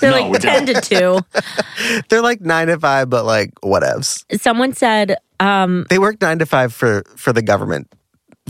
They're 0.00 0.10
No, 0.12 0.28
like 0.28 0.40
ten 0.40 0.64
to 0.66 0.80
two. 0.80 1.20
They're 2.08 2.22
like 2.22 2.40
nine 2.40 2.68
to 2.68 2.78
five, 2.78 3.10
but 3.10 3.24
like 3.24 3.54
whatevs. 3.62 4.24
Someone 4.40 4.74
said, 4.74 5.16
um, 5.40 5.86
They 5.90 5.98
work 5.98 6.20
nine 6.20 6.38
to 6.38 6.46
five 6.46 6.72
for 6.72 7.02
for 7.16 7.32
the 7.32 7.42
government, 7.42 7.92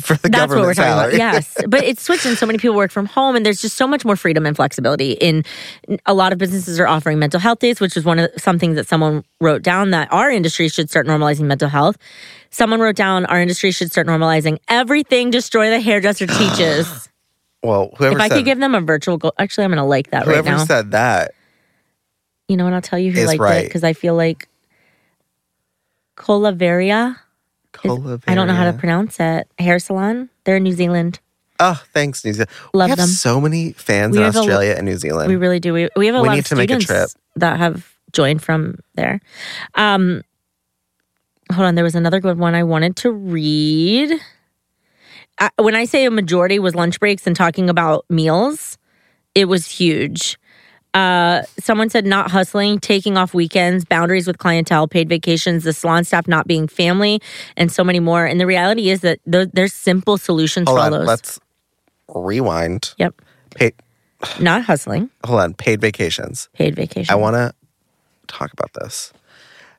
for 0.01 0.15
the 0.17 0.29
that's 0.29 0.51
what 0.51 0.63
we're 0.63 0.75
talking 0.75 0.91
salary. 0.91 1.15
about. 1.17 1.35
Yes. 1.35 1.57
But 1.69 1.85
it's 1.85 2.03
switched 2.03 2.27
and 2.27 2.37
so 2.37 2.47
many 2.47 2.59
people 2.59 2.77
work 2.77 2.91
from 2.91 3.07
home 3.07 3.37
and 3.37 3.45
there's 3.45 3.61
just 3.61 3.77
so 3.77 3.87
much 3.87 4.05
more 4.05 4.17
freedom 4.17 4.47
and 4.47 4.57
flexibility 4.57 5.13
in 5.13 5.45
a 6.07 6.15
lot 6.15 6.33
of 6.33 6.39
businesses 6.39 6.81
are 6.81 6.87
offering 6.87 7.19
mental 7.19 7.41
health 7.41 7.59
days, 7.61 7.81
which 7.81 7.97
is 7.97 8.05
one 8.05 8.19
of 8.19 8.31
some 8.37 8.59
things 8.59 8.77
that 8.77 8.87
someone 8.89 9.25
wrote 9.41 9.63
down 9.63 9.91
that 9.91 10.13
our 10.13 10.31
industry 10.31 10.69
should 10.69 10.91
start 10.91 11.07
normalizing 11.07 11.43
mental 11.43 11.69
health. 11.69 11.97
Someone 12.51 12.81
wrote 12.81 12.97
down 12.97 13.27
our 13.27 13.41
industry 13.41 13.71
should 13.71 13.91
start 13.91 14.07
normalizing 14.07 14.59
everything 14.69 15.31
destroy 15.31 15.71
the 15.71 15.81
hairdresser 15.81 16.27
teaches. 16.39 17.09
Well, 17.63 17.93
whoever 17.99 18.17
if 18.17 18.23
I 18.23 18.29
said 18.29 18.37
could 18.37 18.45
give 18.45 18.59
them 18.59 18.75
a 18.75 18.81
virtual 18.81 19.19
goal, 19.19 19.35
actually, 19.39 19.65
I'm 19.65 19.71
going 19.71 19.79
to 19.79 19.85
like 19.85 20.11
that 20.11 20.27
right 20.27 20.45
now. 20.45 20.53
whoever 20.53 20.67
said 20.67 20.93
that, 20.93 21.33
you 22.49 22.57
know 22.57 22.65
what? 22.65 22.73
I'll 22.73 22.83
tell 22.83 22.99
you 22.99 23.13
who 23.13 23.25
liked 23.27 23.43
it 23.43 23.65
because 23.65 23.85
I 23.85 23.93
feel 23.93 24.15
like 24.15 24.49
Colaveria. 26.17 27.17
I 27.85 28.35
don't 28.35 28.47
know 28.47 28.55
how 28.55 28.71
to 28.71 28.77
pronounce 28.77 29.19
it. 29.21 29.49
Hair 29.59 29.79
salon. 29.79 30.29
They're 30.45 30.57
in 30.57 30.63
New 30.65 30.73
Zealand. 30.73 31.21
Oh, 31.59 31.83
thanks, 31.93 32.25
New 32.25 32.33
Zealand. 32.33 32.51
Love 32.73 32.87
we 32.87 32.91
have 32.91 32.99
them. 32.99 33.09
so 33.09 33.41
many 33.41 33.73
fans 33.73 34.13
We 34.13 34.19
in 34.19 34.25
have 34.25 34.35
a- 34.37 34.39
Australia 34.39 34.75
and 34.77 34.87
New 34.87 34.97
Zealand. 34.97 35.29
We 35.29 35.37
really 35.37 35.61
do. 35.61 35.73
We, 35.73 35.89
we 35.97 36.07
have 36.07 36.15
a 36.17 36.23
We 36.23 36.29
lot 36.29 36.39
of 36.39 36.47
to 36.47 36.57
make 36.57 36.71
a 36.71 36.81
students 36.81 37.15
that 37.37 37.59
have 37.59 37.95
joined 38.13 38.43
from 38.43 38.79
there. 38.95 39.21
Um, 39.75 40.23
hold 41.53 41.67
on, 41.67 41.75
there 41.75 41.85
was 41.85 41.95
another 41.95 42.21
good 42.21 42.39
one 42.39 42.55
I 42.55 42.63
wanted 42.63 42.97
to 42.97 43.13
read. 43.13 44.13
I, 45.39 45.51
when 45.59 45.75
I 45.75 45.85
say 45.85 46.05
a 46.07 46.11
majority 46.11 46.59
was 46.59 46.75
lunch 46.75 46.99
breaks 47.01 47.27
and 47.27 47.37
talking 47.37 47.69
about 47.71 48.05
meals, 48.09 48.79
it 49.35 49.45
was 49.47 49.67
huge. 49.67 50.39
Uh, 50.93 51.43
someone 51.61 51.89
said 51.89 52.05
not 52.05 52.31
hustling, 52.31 52.79
taking 52.81 53.17
off 53.17 53.33
weekends, 53.33 53.85
boundaries 53.85 54.27
with 54.27 54.39
clientele, 54.39 54.89
paid 54.89 55.09
vacations, 55.09 55.63
the 55.65 55.73
salon 55.73 56.03
staff 56.03 56.27
not 56.27 56.47
being 56.49 56.67
family, 56.67 57.21
and 57.57 57.71
so 57.71 57.85
many 57.85 58.01
more. 58.01 58.25
And 58.27 58.41
the 58.41 58.47
reality 58.47 58.91
is 58.91 59.01
that 59.03 59.21
th- 59.31 59.51
there's 59.53 59.73
simple 59.73 60.19
solutions 60.19 60.69
hold 60.69 60.79
for 60.79 60.81
all 60.81 60.87
on, 60.87 60.93
those. 61.01 61.07
let's 61.07 61.41
rewind. 62.13 62.93
yep, 62.99 63.15
Paid, 63.55 63.75
not 64.41 64.63
hustling, 64.63 65.11
hold 65.25 65.41
on, 65.41 65.55
paid 65.55 65.81
vacations. 65.81 66.49
paid 66.55 66.75
vacations. 66.75 67.09
I 67.11 67.15
want 67.15 67.35
to 67.35 67.55
talk 68.27 68.53
about 68.53 68.73
this. 68.75 69.13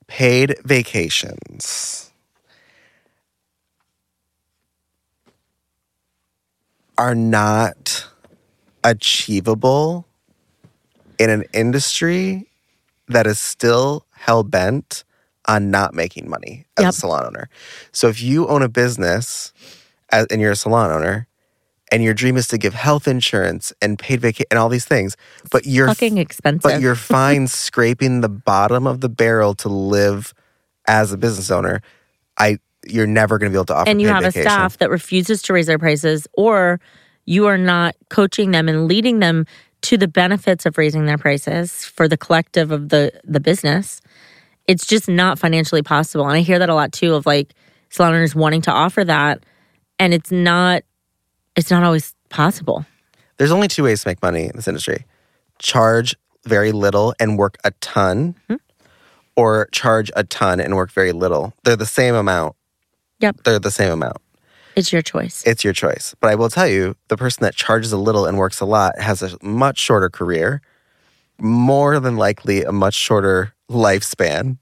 Paid 0.08 0.56
vacations 0.64 2.12
are 6.98 7.16
not 7.16 8.08
achievable 8.84 10.06
in 11.22 11.30
an 11.30 11.44
industry 11.54 12.48
that 13.08 13.28
is 13.28 13.40
still 13.40 14.06
hell 14.12 14.44
bent 14.44 15.04
on 15.48 15.70
not 15.70 15.94
making 15.94 16.30
money 16.30 16.66
as 16.78 16.84
Yep. 16.84 16.90
a 16.90 16.94
salon 16.94 17.26
owner. 17.26 17.50
So 17.92 18.08
if 18.08 18.22
you 18.22 18.48
own 18.48 18.62
a 18.62 18.70
business 18.70 19.54
as, 20.10 20.26
and 20.28 20.42
you're 20.42 20.52
a 20.52 20.56
salon 20.56 20.92
owner 20.92 21.28
and 21.92 22.04
your 22.04 22.14
dream 22.14 22.38
is 22.38 22.48
to 22.50 22.58
give 22.58 22.74
health 22.74 23.08
insurance 23.08 23.74
and 23.82 24.00
paid 24.00 24.22
vacation 24.22 24.48
and 24.50 24.60
all 24.60 24.70
these 24.70 24.86
things, 24.86 25.16
but 25.52 25.66
you're 25.66 25.88
fucking 25.88 26.18
expensive. 26.18 26.62
but 26.64 26.82
you're 26.82 26.96
fine 27.18 27.48
scraping 27.48 28.22
the 28.22 28.30
bottom 28.30 28.88
of 28.88 29.02
the 29.02 29.10
barrel 29.10 29.54
to 29.56 29.70
live 29.70 30.34
as 30.88 31.12
a 31.12 31.18
business 31.18 31.52
owner. 31.52 31.82
I 32.38 32.58
you're 32.88 33.06
never 33.08 33.38
going 33.38 33.52
to 33.52 33.54
be 33.54 33.58
able 33.58 33.66
to 33.66 33.76
offer. 33.76 33.90
and 33.90 34.02
you 34.02 34.08
have 34.08 34.24
vacation. 34.24 34.48
a 34.48 34.50
staff 34.50 34.78
that 34.80 34.90
refuses 34.90 35.44
to 35.44 35.54
raise 35.54 35.68
their 35.68 35.78
prices 35.78 36.28
or 36.34 36.80
you 37.26 37.46
are 37.46 37.58
not 37.58 37.96
coaching 38.10 38.50
them 38.52 38.68
and 38.68 38.88
leading 38.88 39.20
them 39.20 39.46
to 39.84 39.98
the 39.98 40.08
benefits 40.08 40.66
of 40.66 40.78
raising 40.78 41.06
their 41.06 41.18
prices 41.18 41.86
for 41.86 42.08
the 42.08 42.18
collective 42.18 42.72
of 42.72 42.90
the 42.90 43.12
the 43.24 43.40
business 43.40 44.02
it's 44.68 44.86
just 44.86 45.08
not 45.10 45.40
financially 45.40 45.82
possible 45.82 46.26
and 46.26 46.34
i 46.38 46.42
hear 46.42 46.60
that 46.60 46.70
a 46.70 46.76
lot 46.76 46.92
too 46.92 47.14
of 47.16 47.26
like 47.26 47.54
salon 47.90 48.14
owners 48.14 48.36
wanting 48.36 48.62
to 48.62 48.72
offer 48.72 49.04
that 49.04 49.44
and 50.00 50.14
it's 50.14 50.32
not 50.32 50.84
it's 51.56 51.70
not 51.72 51.84
always 51.84 52.14
possible 52.30 52.86
There's 53.38 53.52
only 53.52 53.68
two 53.68 53.84
ways 53.84 54.04
to 54.04 54.10
make 54.10 54.22
money 54.22 54.46
in 54.46 54.52
this 54.56 54.68
industry: 54.68 55.06
charge 55.60 56.16
very 56.46 56.72
little 56.72 57.14
and 57.20 57.38
work 57.38 57.58
a 57.64 57.72
ton, 57.82 58.36
Hmm. 58.48 58.56
or 59.36 59.68
charge 59.72 60.12
a 60.16 60.24
ton 60.24 60.60
and 60.60 60.76
work 60.76 60.92
very 60.92 61.12
little. 61.12 61.54
They're 61.64 61.76
the 61.76 61.86
same 61.86 62.16
amount. 62.16 62.56
Yep. 63.20 63.38
They're 63.44 63.60
the 63.60 63.72
same 63.72 63.92
amount. 63.92 64.18
It's 64.82 64.92
your 64.92 65.02
choice. 65.02 65.44
It's 65.46 65.64
your 65.64 65.74
choice. 65.74 66.16
But 66.20 66.32
I 66.32 66.36
will 66.36 66.50
tell 66.50 66.68
you, 66.68 66.96
the 67.08 67.18
person 67.18 67.44
that 67.44 67.56
charges 67.56 67.92
a 67.92 67.98
little 67.98 68.26
and 68.26 68.38
works 68.38 68.60
a 68.60 68.66
lot 68.66 69.00
has 69.00 69.22
a 69.22 69.38
much 69.42 69.78
shorter 69.78 70.10
career, 70.10 70.62
more 71.40 72.00
than 72.00 72.18
likely 72.18 72.64
a 72.64 72.72
much 72.72 72.96
shorter 72.96 73.54
lifespan 73.70 74.58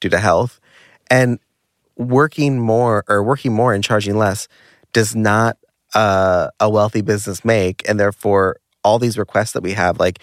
due 0.00 0.08
to 0.08 0.18
health, 0.18 0.60
and 1.10 1.38
working 1.96 2.58
more 2.58 3.04
or 3.08 3.22
working 3.22 3.52
more 3.52 3.74
and 3.74 3.82
charging 3.82 4.16
less 4.16 4.48
does 4.92 5.14
not 5.14 5.56
uh, 5.94 6.48
a 6.60 6.70
wealthy 6.70 7.02
business 7.02 7.44
make, 7.44 7.86
and 7.88 7.98
therefore 7.98 8.56
all 8.84 8.98
these 8.98 9.18
requests 9.18 9.52
that 9.52 9.62
we 9.62 9.72
have, 9.72 9.98
like 9.98 10.20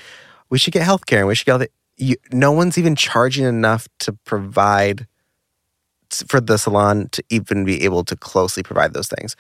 we 0.50 0.58
should 0.58 0.74
get 0.74 0.84
health 0.84 1.06
care 1.06 1.20
and 1.20 1.28
we 1.28 1.36
should 1.36 1.46
get 1.46 1.52
all 1.52 1.60
the, 1.60 1.70
you, 1.98 2.16
no 2.32 2.52
one's 2.52 2.78
even 2.78 2.96
charging 2.96 3.46
enough 3.46 3.88
to 4.00 4.14
provide 4.26 5.08
for 6.28 6.40
the 6.40 6.58
salon 6.58 7.10
to 7.14 7.24
even 7.30 7.66
be 7.66 7.84
able 7.84 8.04
to 8.04 8.16
closely 8.16 8.62
provide 8.62 8.94
those 8.94 9.08
things. 9.08 9.36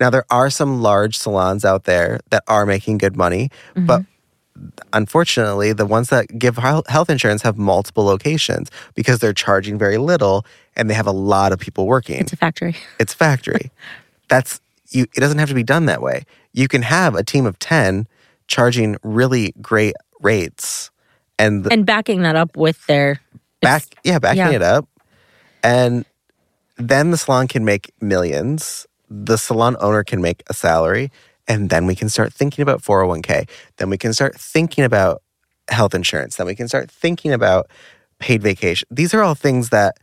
Now 0.00 0.10
there 0.10 0.24
are 0.30 0.50
some 0.50 0.82
large 0.82 1.16
salons 1.16 1.64
out 1.64 1.84
there 1.84 2.20
that 2.30 2.42
are 2.48 2.66
making 2.66 2.98
good 2.98 3.16
money, 3.16 3.50
but 3.74 4.02
mm-hmm. 4.02 4.68
unfortunately 4.92 5.72
the 5.72 5.86
ones 5.86 6.08
that 6.10 6.38
give 6.38 6.56
health 6.56 7.08
insurance 7.08 7.42
have 7.42 7.56
multiple 7.56 8.04
locations 8.04 8.70
because 8.94 9.20
they're 9.20 9.32
charging 9.32 9.78
very 9.78 9.98
little 9.98 10.44
and 10.76 10.90
they 10.90 10.94
have 10.94 11.06
a 11.06 11.12
lot 11.12 11.52
of 11.52 11.58
people 11.58 11.86
working. 11.86 12.20
it's 12.20 12.32
a 12.32 12.36
factory 12.36 12.76
It's 12.98 13.14
a 13.14 13.16
factory. 13.16 13.70
That's 14.28 14.60
you 14.90 15.06
it 15.16 15.20
doesn't 15.20 15.38
have 15.38 15.48
to 15.48 15.54
be 15.54 15.62
done 15.62 15.86
that 15.86 16.02
way. 16.02 16.24
You 16.52 16.68
can 16.68 16.82
have 16.82 17.14
a 17.14 17.22
team 17.22 17.46
of 17.46 17.58
10 17.58 18.06
charging 18.48 18.96
really 19.02 19.54
great 19.60 19.94
rates 20.20 20.90
and 21.38 21.64
the 21.64 21.72
and 21.72 21.86
backing 21.86 22.22
that 22.22 22.36
up 22.36 22.56
with 22.56 22.84
their 22.86 23.20
back 23.60 23.84
yeah 24.04 24.18
backing 24.18 24.38
yeah. 24.38 24.50
it 24.50 24.62
up 24.62 24.88
and 25.62 26.04
then 26.78 27.10
the 27.10 27.18
salon 27.18 27.48
can 27.48 27.64
make 27.64 27.92
millions. 28.00 28.86
The 29.10 29.36
salon 29.36 29.76
owner 29.80 30.04
can 30.04 30.22
make 30.22 30.42
a 30.48 30.54
salary. 30.54 31.10
And 31.46 31.70
then 31.70 31.86
we 31.86 31.94
can 31.94 32.08
start 32.08 32.32
thinking 32.32 32.62
about 32.62 32.82
401k 32.82 33.48
then 33.78 33.90
we 33.90 33.96
can 33.98 34.12
start 34.12 34.38
thinking 34.38 34.84
about 34.84 35.22
health 35.68 35.94
insurance. 35.94 36.36
Then 36.36 36.46
we 36.46 36.54
can 36.54 36.68
start 36.68 36.90
thinking 36.90 37.32
about 37.32 37.70
paid 38.18 38.42
vacation. 38.42 38.86
These 38.90 39.14
are 39.14 39.22
all 39.22 39.34
things 39.34 39.70
that 39.70 39.96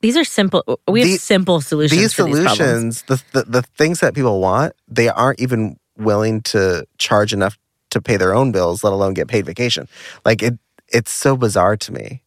these 0.00 0.16
are 0.16 0.24
simple 0.24 0.80
we 0.88 1.00
have 1.00 1.10
The- 1.10 1.18
simple 1.18 1.60
solutions 1.60 2.00
these 2.00 2.14
for 2.14 2.22
these 2.22 2.36
solutions 2.36 3.02
the, 3.02 3.22
the 3.32 3.42
the 3.42 3.62
things 3.62 4.00
that 4.00 4.14
people 4.14 4.40
want 4.40 4.72
they 4.88 5.08
aren't 5.10 5.40
even 5.40 5.76
willing 5.98 6.40
to 6.40 6.86
charge 6.96 7.34
enough 7.34 7.58
to 7.90 8.00
pay 8.00 8.16
their 8.16 8.34
own 8.34 8.50
bills 8.50 8.82
let 8.82 8.92
alone 8.92 9.12
get 9.12 9.28
paid 9.28 9.44
vacation. 9.44 9.88
Like 10.24 10.42
it 10.42 10.58
it's 10.88 11.10
so 11.10 11.36
bizarre 11.36 11.76
to 11.76 11.92
me. 11.92 12.22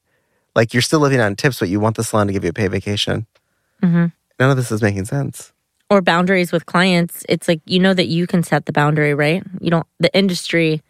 Like 0.56 0.74
you're 0.74 0.82
still 0.84 1.00
living 1.00 1.20
on 1.20 1.36
tips 1.36 1.60
but 1.60 1.70
you 1.70 1.80
want 1.80 1.96
the 1.96 2.03
salon 2.03 2.27
to 2.27 2.34
give 2.34 2.44
you 2.44 2.50
a 2.50 2.53
paid 2.53 2.72
vacation 2.72 3.25
Mhm. 3.82 4.12
none 4.39 4.50
of 4.50 4.58
this 4.58 4.72
is 4.72 4.82
making 4.82 5.06
sense 5.06 5.53
or 5.89 6.01
boundaries 6.01 6.51
with 6.51 6.65
clients 6.65 7.24
it's 7.30 7.48
like 7.48 7.62
you 7.65 7.80
know 7.80 7.94
that 7.94 8.08
you 8.08 8.27
can 8.27 8.44
set 8.44 8.65
the 8.65 8.74
boundary 8.74 9.13
right 9.13 9.44
you 9.60 9.70
don't 9.70 9.88
the 10.00 10.15
industry 10.18 10.82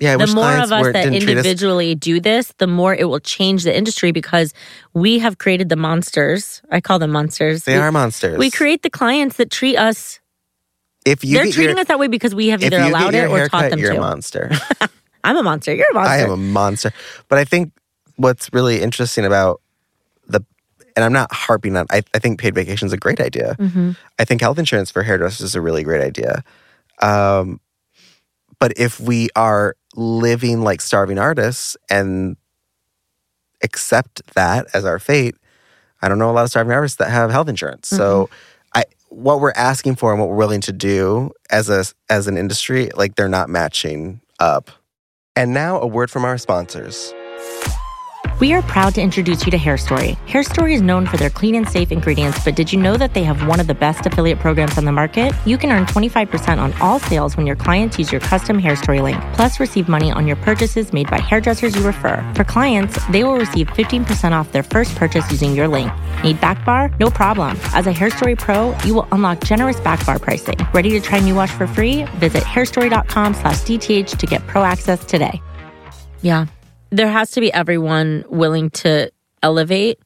yeah 0.00 0.14
I 0.14 0.16
the 0.24 0.34
more 0.34 0.52
of 0.52 0.72
us 0.72 0.86
that 0.92 1.04
didn't 1.04 1.16
us- 1.16 1.28
individually 1.28 1.94
do 1.94 2.20
this, 2.20 2.52
the 2.58 2.66
more 2.68 2.94
it 2.94 3.04
will 3.04 3.20
change 3.20 3.64
the 3.64 3.76
industry 3.76 4.12
because 4.12 4.54
we 4.94 5.18
have 5.18 5.38
created 5.38 5.68
the 5.70 5.76
monsters. 5.76 6.62
I 6.70 6.80
call 6.80 7.00
them 7.00 7.10
monsters. 7.10 7.64
they 7.64 7.74
we, 7.74 7.80
are 7.80 7.90
monsters 7.90 8.38
We 8.38 8.50
create 8.50 8.82
the 8.82 8.90
clients 8.90 9.38
that 9.38 9.50
treat 9.50 9.76
us. 9.76 10.20
if 11.04 11.24
you 11.24 11.34
they're 11.34 11.50
treating 11.50 11.76
your, 11.76 11.80
us 11.80 11.88
that 11.88 11.98
way 11.98 12.06
because 12.06 12.32
we 12.32 12.48
have 12.48 12.62
either 12.62 12.78
allowed 12.78 13.14
it 13.14 13.28
or 13.28 13.48
taught 13.48 13.70
them 13.70 13.80
you're 13.80 13.92
a 13.92 14.00
monster 14.00 14.52
I'm 15.24 15.36
a 15.36 15.42
monster. 15.42 15.74
You're 15.74 15.90
a 15.90 15.94
monster. 15.94 16.12
I 16.12 16.18
am 16.18 16.30
a 16.30 16.36
monster. 16.36 16.92
But 17.28 17.38
I 17.38 17.44
think 17.44 17.72
what's 18.16 18.52
really 18.52 18.80
interesting 18.80 19.24
about 19.24 19.60
and 20.98 21.04
I'm 21.04 21.12
not 21.12 21.32
harping 21.32 21.76
on, 21.76 21.86
I, 21.92 22.02
I 22.12 22.18
think 22.18 22.40
paid 22.40 22.56
vacation 22.56 22.86
is 22.86 22.92
a 22.92 22.96
great 22.96 23.20
idea. 23.20 23.54
Mhm. 23.60 23.96
I 24.18 24.24
think 24.24 24.40
health 24.40 24.58
insurance 24.58 24.90
for 24.90 25.04
hairdressers 25.04 25.42
is 25.42 25.54
a 25.54 25.60
really 25.60 25.84
great 25.84 26.00
idea. 26.00 26.42
Um, 27.00 27.60
but 28.58 28.72
if 28.76 28.98
we 28.98 29.28
are 29.36 29.76
living 29.94 30.62
like 30.62 30.80
starving 30.80 31.16
artists 31.16 31.76
and 31.88 32.36
accept 33.62 34.22
that 34.34 34.66
as 34.74 34.84
our 34.84 34.98
fate, 34.98 35.36
I 36.02 36.08
don't 36.08 36.18
know 36.18 36.30
a 36.30 36.32
lot 36.32 36.42
of 36.42 36.50
starving 36.50 36.72
artists 36.72 36.96
that 36.96 37.10
have 37.10 37.30
health 37.30 37.48
insurance. 37.48 37.86
So 37.86 38.28
I 38.74 38.82
what 39.08 39.40
we're 39.40 39.52
asking 39.52 39.94
for 39.94 40.10
and 40.10 40.18
what 40.20 40.28
we're 40.28 40.34
willing 40.34 40.62
to 40.62 40.72
do 40.72 41.30
as 41.48 41.68
a 41.68 41.84
as 42.10 42.26
an 42.26 42.36
industry, 42.36 42.90
like 42.96 43.14
they're 43.14 43.28
not 43.28 43.48
matching 43.48 44.20
up. 44.40 44.72
And 45.36 45.54
now 45.54 45.80
a 45.80 45.86
word 45.86 46.10
from 46.10 46.24
our 46.24 46.38
sponsors. 46.38 47.14
We 48.40 48.52
are 48.52 48.62
proud 48.62 48.94
to 48.94 49.02
introduce 49.02 49.44
you 49.44 49.50
to 49.50 49.58
Hairstory. 49.58 50.16
Hair 50.28 50.44
Story 50.44 50.72
is 50.72 50.80
known 50.80 51.06
for 51.06 51.16
their 51.16 51.28
clean 51.28 51.56
and 51.56 51.68
safe 51.68 51.90
ingredients, 51.90 52.38
but 52.44 52.54
did 52.54 52.72
you 52.72 52.78
know 52.78 52.96
that 52.96 53.12
they 53.12 53.24
have 53.24 53.48
one 53.48 53.58
of 53.58 53.66
the 53.66 53.74
best 53.74 54.06
affiliate 54.06 54.38
programs 54.38 54.78
on 54.78 54.84
the 54.84 54.92
market? 54.92 55.32
You 55.44 55.58
can 55.58 55.72
earn 55.72 55.86
25% 55.86 56.58
on 56.58 56.72
all 56.74 57.00
sales 57.00 57.36
when 57.36 57.48
your 57.48 57.56
clients 57.56 57.98
use 57.98 58.12
your 58.12 58.20
custom 58.20 58.62
Hairstory 58.62 59.02
link, 59.02 59.20
plus 59.34 59.58
receive 59.58 59.88
money 59.88 60.12
on 60.12 60.28
your 60.28 60.36
purchases 60.36 60.92
made 60.92 61.10
by 61.10 61.18
hairdressers 61.18 61.74
you 61.74 61.84
refer. 61.84 62.24
For 62.36 62.44
clients, 62.44 63.04
they 63.08 63.24
will 63.24 63.36
receive 63.36 63.66
15% 63.70 64.30
off 64.30 64.52
their 64.52 64.62
first 64.62 64.94
purchase 64.94 65.28
using 65.32 65.52
your 65.56 65.66
link. 65.66 65.90
Need 66.22 66.40
back 66.40 66.64
bar? 66.64 66.94
No 67.00 67.10
problem. 67.10 67.58
As 67.74 67.88
a 67.88 67.92
Hairstory 67.92 68.38
Pro, 68.38 68.72
you 68.84 68.94
will 68.94 69.08
unlock 69.10 69.40
generous 69.40 69.80
back 69.80 70.06
bar 70.06 70.20
pricing. 70.20 70.58
Ready 70.72 70.90
to 70.90 71.00
try 71.00 71.18
New 71.18 71.34
Wash 71.34 71.50
for 71.50 71.66
free? 71.66 72.04
Visit 72.20 72.44
hairstory.com 72.44 73.34
slash 73.34 73.62
DTH 73.62 74.16
to 74.16 74.26
get 74.26 74.46
pro 74.46 74.62
access 74.62 75.04
today. 75.04 75.42
Yeah. 76.22 76.46
There 76.90 77.08
has 77.08 77.30
to 77.32 77.40
be 77.40 77.52
everyone 77.52 78.24
willing 78.28 78.70
to 78.70 79.10
elevate 79.42 80.00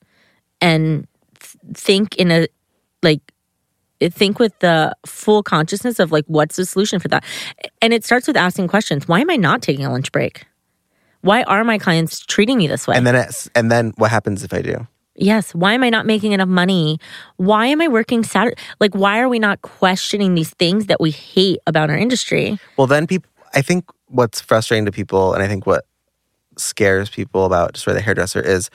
and 0.61 1.07
th- 1.41 1.77
think 1.77 2.17
in 2.17 2.31
a 2.31 2.49
like 3.03 3.21
think 4.11 4.39
with 4.39 4.59
the 4.59 4.95
full 5.07 5.43
consciousness 5.43 5.99
of 5.99 6.11
like 6.11 6.25
what's 6.27 6.57
the 6.57 6.67
solution 6.67 6.99
for 6.99 7.09
that. 7.09 7.25
And 7.81 7.93
it 7.93 8.05
starts 8.05 8.27
with 8.27 8.37
asking 8.37 8.69
questions. 8.69 9.07
Why 9.07 9.21
am 9.21 9.31
I 9.31 9.37
not 9.37 9.63
taking 9.63 9.85
a 9.85 9.91
lunch 9.91 10.11
break? 10.13 10.45
Why 11.21 11.45
are 11.45 11.63
my 11.63 11.79
clients 11.79 12.21
treating 12.21 12.59
me 12.59 12.67
this 12.67 12.87
way? 12.89 12.97
And 12.97 13.07
then 13.07 13.15
it's, 13.15 13.49
and 13.55 13.71
then 13.71 13.93
what 13.97 14.11
happens 14.11 14.43
if 14.43 14.53
I 14.53 14.61
do? 14.61 14.89
Yes. 15.15 15.55
Why 15.55 15.75
am 15.75 15.85
I 15.85 15.91
not 15.91 16.07
making 16.07 16.33
enough 16.33 16.49
money? 16.49 16.99
Why 17.37 17.67
am 17.67 17.81
I 17.81 17.87
working 17.87 18.25
Saturday? 18.25 18.61
Like, 18.81 18.95
why 18.95 19.21
are 19.21 19.29
we 19.29 19.39
not 19.39 19.63
questioning 19.63 20.35
these 20.35 20.51
things 20.51 20.87
that 20.87 21.01
we 21.01 21.11
hate 21.11 21.61
about 21.67 21.91
our 21.91 21.97
industry? 21.97 22.59
Well, 22.77 22.87
then 22.87 23.07
people, 23.07 23.31
I 23.55 23.63
think 23.63 23.85
what's 24.09 24.41
frustrating 24.41 24.87
to 24.87 24.91
people, 24.91 25.35
and 25.35 25.43
I 25.43 25.49
think 25.49 25.67
what 25.67 25.85
scares 26.63 27.11
people 27.11 27.45
about 27.45 27.75
Destroy 27.75 27.95
the 27.95 28.01
Hairdresser 28.01 28.41
is 28.41 28.71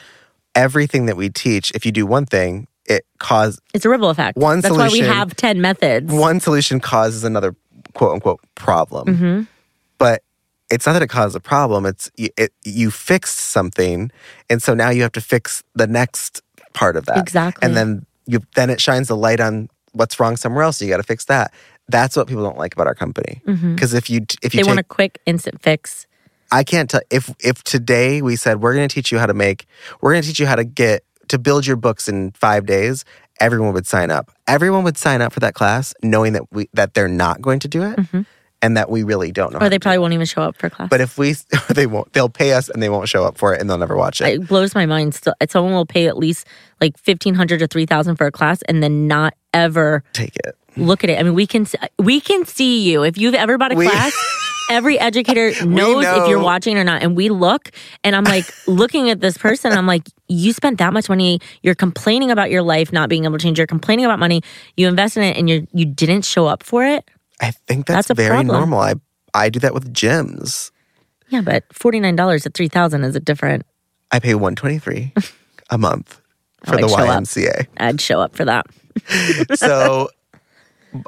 everything 0.56 1.06
that 1.08 1.18
we 1.18 1.30
teach. 1.30 1.72
If 1.72 1.86
you 1.86 1.92
do 1.92 2.06
one 2.06 2.26
thing, 2.26 2.68
it 2.86 3.06
causes 3.20 3.60
It's 3.74 3.86
a 3.86 3.90
ripple 3.90 4.10
effect. 4.10 4.38
One 4.38 4.62
That's 4.62 4.76
why 4.78 4.90
we 4.90 5.00
have 5.00 5.36
10 5.36 5.62
methods. 5.62 6.12
one 6.12 6.40
solution 6.40 6.80
causes 6.80 7.24
another 7.24 7.56
quote 7.94 8.14
unquote 8.14 8.40
problem. 8.56 9.16
hmm 9.16 9.42
But 9.98 10.24
it's 10.70 10.86
not 10.86 10.94
that 10.94 11.02
it 11.02 11.08
caused 11.10 11.36
a 11.36 11.40
problem. 11.40 11.86
It's 11.86 12.12
you, 12.18 12.30
it, 12.38 12.52
you 12.64 12.92
fixed 12.92 13.38
something, 13.38 14.12
and 14.50 14.62
so 14.62 14.74
now 14.74 14.90
you 14.90 15.02
have 15.02 15.14
to 15.14 15.22
fix 15.22 15.64
the 15.76 15.88
next 15.88 16.42
part 16.74 16.98
of 16.98 17.06
that. 17.06 17.18
Exactly. 17.18 17.66
And 17.66 17.76
then 17.76 18.06
you 18.26 18.42
then 18.56 18.70
it 18.70 18.82
shines 18.82 19.08
the 19.08 19.16
light 19.16 19.40
on 19.40 19.70
what's 19.94 20.20
wrong 20.20 20.36
somewhere 20.36 20.64
else. 20.64 20.78
So 20.78 20.86
you 20.86 20.92
got 20.92 20.98
to 20.98 21.04
fix 21.04 21.26
that. 21.26 21.54
That's 21.88 22.18
what 22.18 22.28
people 22.28 22.44
don't 22.44 22.58
like 22.58 22.74
about 22.74 22.86
our 22.88 22.96
company. 22.96 23.42
Because 23.46 23.94
if 23.94 24.10
you 24.10 24.26
if 24.42 24.54
you 24.54 24.60
They 24.60 24.64
take 24.64 24.68
want 24.68 24.80
a 24.80 24.84
quick, 24.84 25.20
instant 25.26 25.62
fix. 25.62 26.06
I 26.52 26.64
can't 26.64 26.90
tell 26.90 27.02
if 27.10 27.34
if 27.40 27.64
today 27.64 28.22
we 28.22 28.36
said 28.36 28.62
we're 28.62 28.74
going 28.74 28.88
to 28.88 28.94
teach 28.94 29.12
you 29.12 29.20
how 29.20 29.26
to 29.26 29.34
make, 29.34 29.66
we're 30.02 30.12
going 30.14 30.22
to 30.24 30.28
teach 30.28 30.40
you 30.40 30.46
how 30.48 30.56
to 30.56 30.64
get 30.64 31.04
to 31.30 31.38
build 31.38 31.66
your 31.68 31.76
books 31.76 32.08
in 32.08 32.32
five 32.32 32.66
days. 32.66 33.04
Everyone 33.40 33.74
would 33.74 33.86
sign 33.86 34.10
up. 34.12 34.32
Everyone 34.48 34.84
would 34.84 34.98
sign 34.98 35.22
up 35.22 35.34
for 35.34 35.42
that 35.42 35.54
class, 35.54 35.94
knowing 36.02 36.34
that 36.34 36.44
we 36.52 36.70
that 36.74 36.94
they're 36.94 37.08
not 37.10 37.42
going 37.42 37.60
to 37.60 37.68
do 37.68 37.84
it, 37.84 37.98
Mhm. 37.98 38.26
and 38.62 38.78
that 38.78 38.90
we 38.90 39.04
really 39.04 39.32
don't 39.32 39.52
know. 39.54 39.60
Or 39.60 39.70
they 39.70 39.78
probably 39.78 40.00
won't 40.00 40.14
even 40.14 40.26
show 40.26 40.42
up 40.42 40.56
for 40.58 40.70
class. 40.70 40.88
But 40.90 41.02
if 41.02 41.18
we, 41.18 41.36
they 41.70 41.86
won't. 41.86 42.12
They'll 42.14 42.30
pay 42.30 42.54
us, 42.54 42.70
and 42.70 42.82
they 42.82 42.90
won't 42.90 43.10
show 43.10 43.24
up 43.26 43.38
for 43.38 43.54
it, 43.54 43.62
and 43.62 43.70
they'll 43.70 43.78
never 43.78 43.96
watch 43.98 44.22
it. 44.22 44.28
it 44.28 44.48
blows 44.48 44.74
my 44.74 44.86
mind. 44.88 45.14
Still, 45.16 45.34
someone 45.50 45.74
will 45.74 45.86
pay 45.86 46.08
at 46.08 46.18
least 46.18 46.48
like 46.82 46.98
fifteen 46.98 47.36
hundred 47.36 47.60
to 47.60 47.68
three 47.68 47.86
thousand 47.86 48.16
for 48.16 48.26
a 48.26 48.32
class, 48.32 48.62
and 48.64 48.82
then 48.82 49.08
not 49.08 49.34
ever 49.54 50.04
Take 50.14 50.36
it. 50.38 50.56
look 50.78 51.04
at 51.04 51.10
it. 51.12 51.20
I 51.20 51.24
mean, 51.24 51.34
we 51.36 51.46
can 51.46 51.68
we 52.00 52.20
can 52.22 52.46
see 52.46 52.90
you 52.90 53.04
if 53.04 53.18
you've 53.18 53.36
ever 53.36 53.58
bought 53.58 53.74
a 53.74 53.76
We- 53.76 53.88
class. 53.88 54.16
every 54.70 55.00
educator 55.00 55.52
knows 55.66 56.06
if 56.06 56.28
you're 56.28 56.42
watching 56.42 56.78
or 56.78 56.84
not. 56.84 57.02
And 57.04 57.16
we 57.16 57.30
look, 57.30 57.72
and 58.04 58.16
I'm 58.16 58.24
like 58.24 58.46
looking 58.68 59.10
at 59.10 59.20
this 59.22 59.38
person. 59.38 59.72
I'm 59.74 59.88
like, 59.88 60.08
you 60.28 60.54
spent 60.54 60.78
that 60.80 60.94
much 60.94 61.10
money. 61.10 61.40
You're 61.64 61.76
complaining 61.76 62.32
about 62.32 62.52
your 62.52 62.62
life 62.62 62.92
not 62.92 63.10
being 63.10 63.26
able 63.26 63.38
to 63.38 63.44
change. 63.44 63.58
You're 63.58 63.68
complaining 63.68 64.06
about 64.06 64.20
money. 64.20 64.42
You 64.76 64.88
invest 64.88 65.18
in 65.18 65.24
it, 65.24 65.38
and 65.38 65.50
you 65.50 65.68
you 65.74 65.86
didn't 65.86 66.24
show 66.26 66.48
up 66.48 66.64
for 66.64 66.86
it. 66.86 67.10
I 67.40 67.52
think 67.52 67.86
that's, 67.86 68.08
That's 68.08 68.18
very 68.18 68.30
problem. 68.30 68.48
normal. 68.58 68.80
I 68.80 68.96
I 69.34 69.50
do 69.50 69.60
that 69.60 69.74
with 69.74 69.94
gyms. 69.94 70.72
Yeah, 71.30 71.42
but 71.42 71.64
forty 71.74 72.00
nine 72.00 72.16
dollars 72.16 72.46
at 72.46 72.54
three 72.54 72.68
thousand 72.70 73.04
is 73.04 73.16
a 73.16 73.20
different. 73.20 73.66
I 74.12 74.20
pay 74.20 74.36
one 74.36 74.56
twenty 74.56 74.80
three 74.80 75.14
a 75.70 75.78
month 75.78 76.22
for 76.66 76.76
I'd 76.76 76.84
the 76.84 76.88
show. 76.88 76.96
YMCA. 76.98 77.68
I'd 77.78 78.02
show 78.02 78.20
up 78.22 78.36
for 78.36 78.46
that. 78.46 78.66
so 79.56 80.10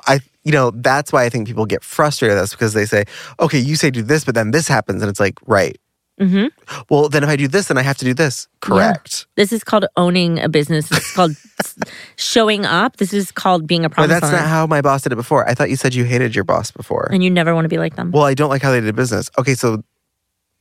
I 0.07 0.19
you 0.43 0.51
know, 0.51 0.71
that's 0.71 1.11
why 1.13 1.25
I 1.25 1.29
think 1.29 1.47
people 1.47 1.65
get 1.65 1.83
frustrated 1.83 2.35
with 2.35 2.43
us 2.43 2.51
because 2.51 2.73
they 2.73 2.85
say, 2.85 3.03
okay, 3.39 3.59
you 3.59 3.75
say 3.75 3.91
do 3.91 4.01
this, 4.01 4.23
but 4.23 4.33
then 4.35 4.51
this 4.51 4.67
happens. 4.67 5.01
And 5.03 5.09
it's 5.09 5.19
like, 5.19 5.35
right. 5.45 5.77
hmm 6.17 6.45
Well, 6.89 7.09
then 7.09 7.23
if 7.23 7.29
I 7.29 7.35
do 7.35 7.47
this, 7.47 7.67
then 7.67 7.77
I 7.77 7.81
have 7.83 7.97
to 7.97 8.05
do 8.05 8.13
this. 8.13 8.47
Correct. 8.61 9.27
This 9.35 9.51
is 9.51 9.63
called 9.63 9.85
owning 9.97 10.39
a 10.39 10.47
business. 10.49 10.91
Is 10.91 11.13
called 11.13 11.35
showing 12.15 12.65
up. 12.65 12.97
This 12.97 13.13
is 13.13 13.31
called 13.31 13.67
being 13.67 13.85
a 13.85 13.89
But 13.89 13.95
problem 13.95 14.09
that's 14.09 14.21
solver. 14.21 14.37
not 14.37 14.47
how 14.47 14.65
my 14.65 14.81
boss 14.81 15.03
did 15.03 15.11
it 15.11 15.17
before. 15.17 15.47
I 15.47 15.53
thought 15.53 15.69
you 15.69 15.75
said 15.75 15.93
you 15.93 16.05
hated 16.05 16.33
your 16.35 16.45
boss 16.45 16.71
before. 16.71 17.09
and 17.11 17.23
you 17.23 17.29
never 17.29 17.53
want 17.53 17.65
to 17.65 17.69
be 17.69 17.77
like 17.77 17.95
them. 17.95 18.11
Well, 18.11 18.23
I 18.23 18.33
don't 18.33 18.49
like 18.49 18.61
how 18.61 18.71
they 18.71 18.81
did 18.81 18.95
business. 18.95 19.29
Okay, 19.37 19.55
so 19.55 19.83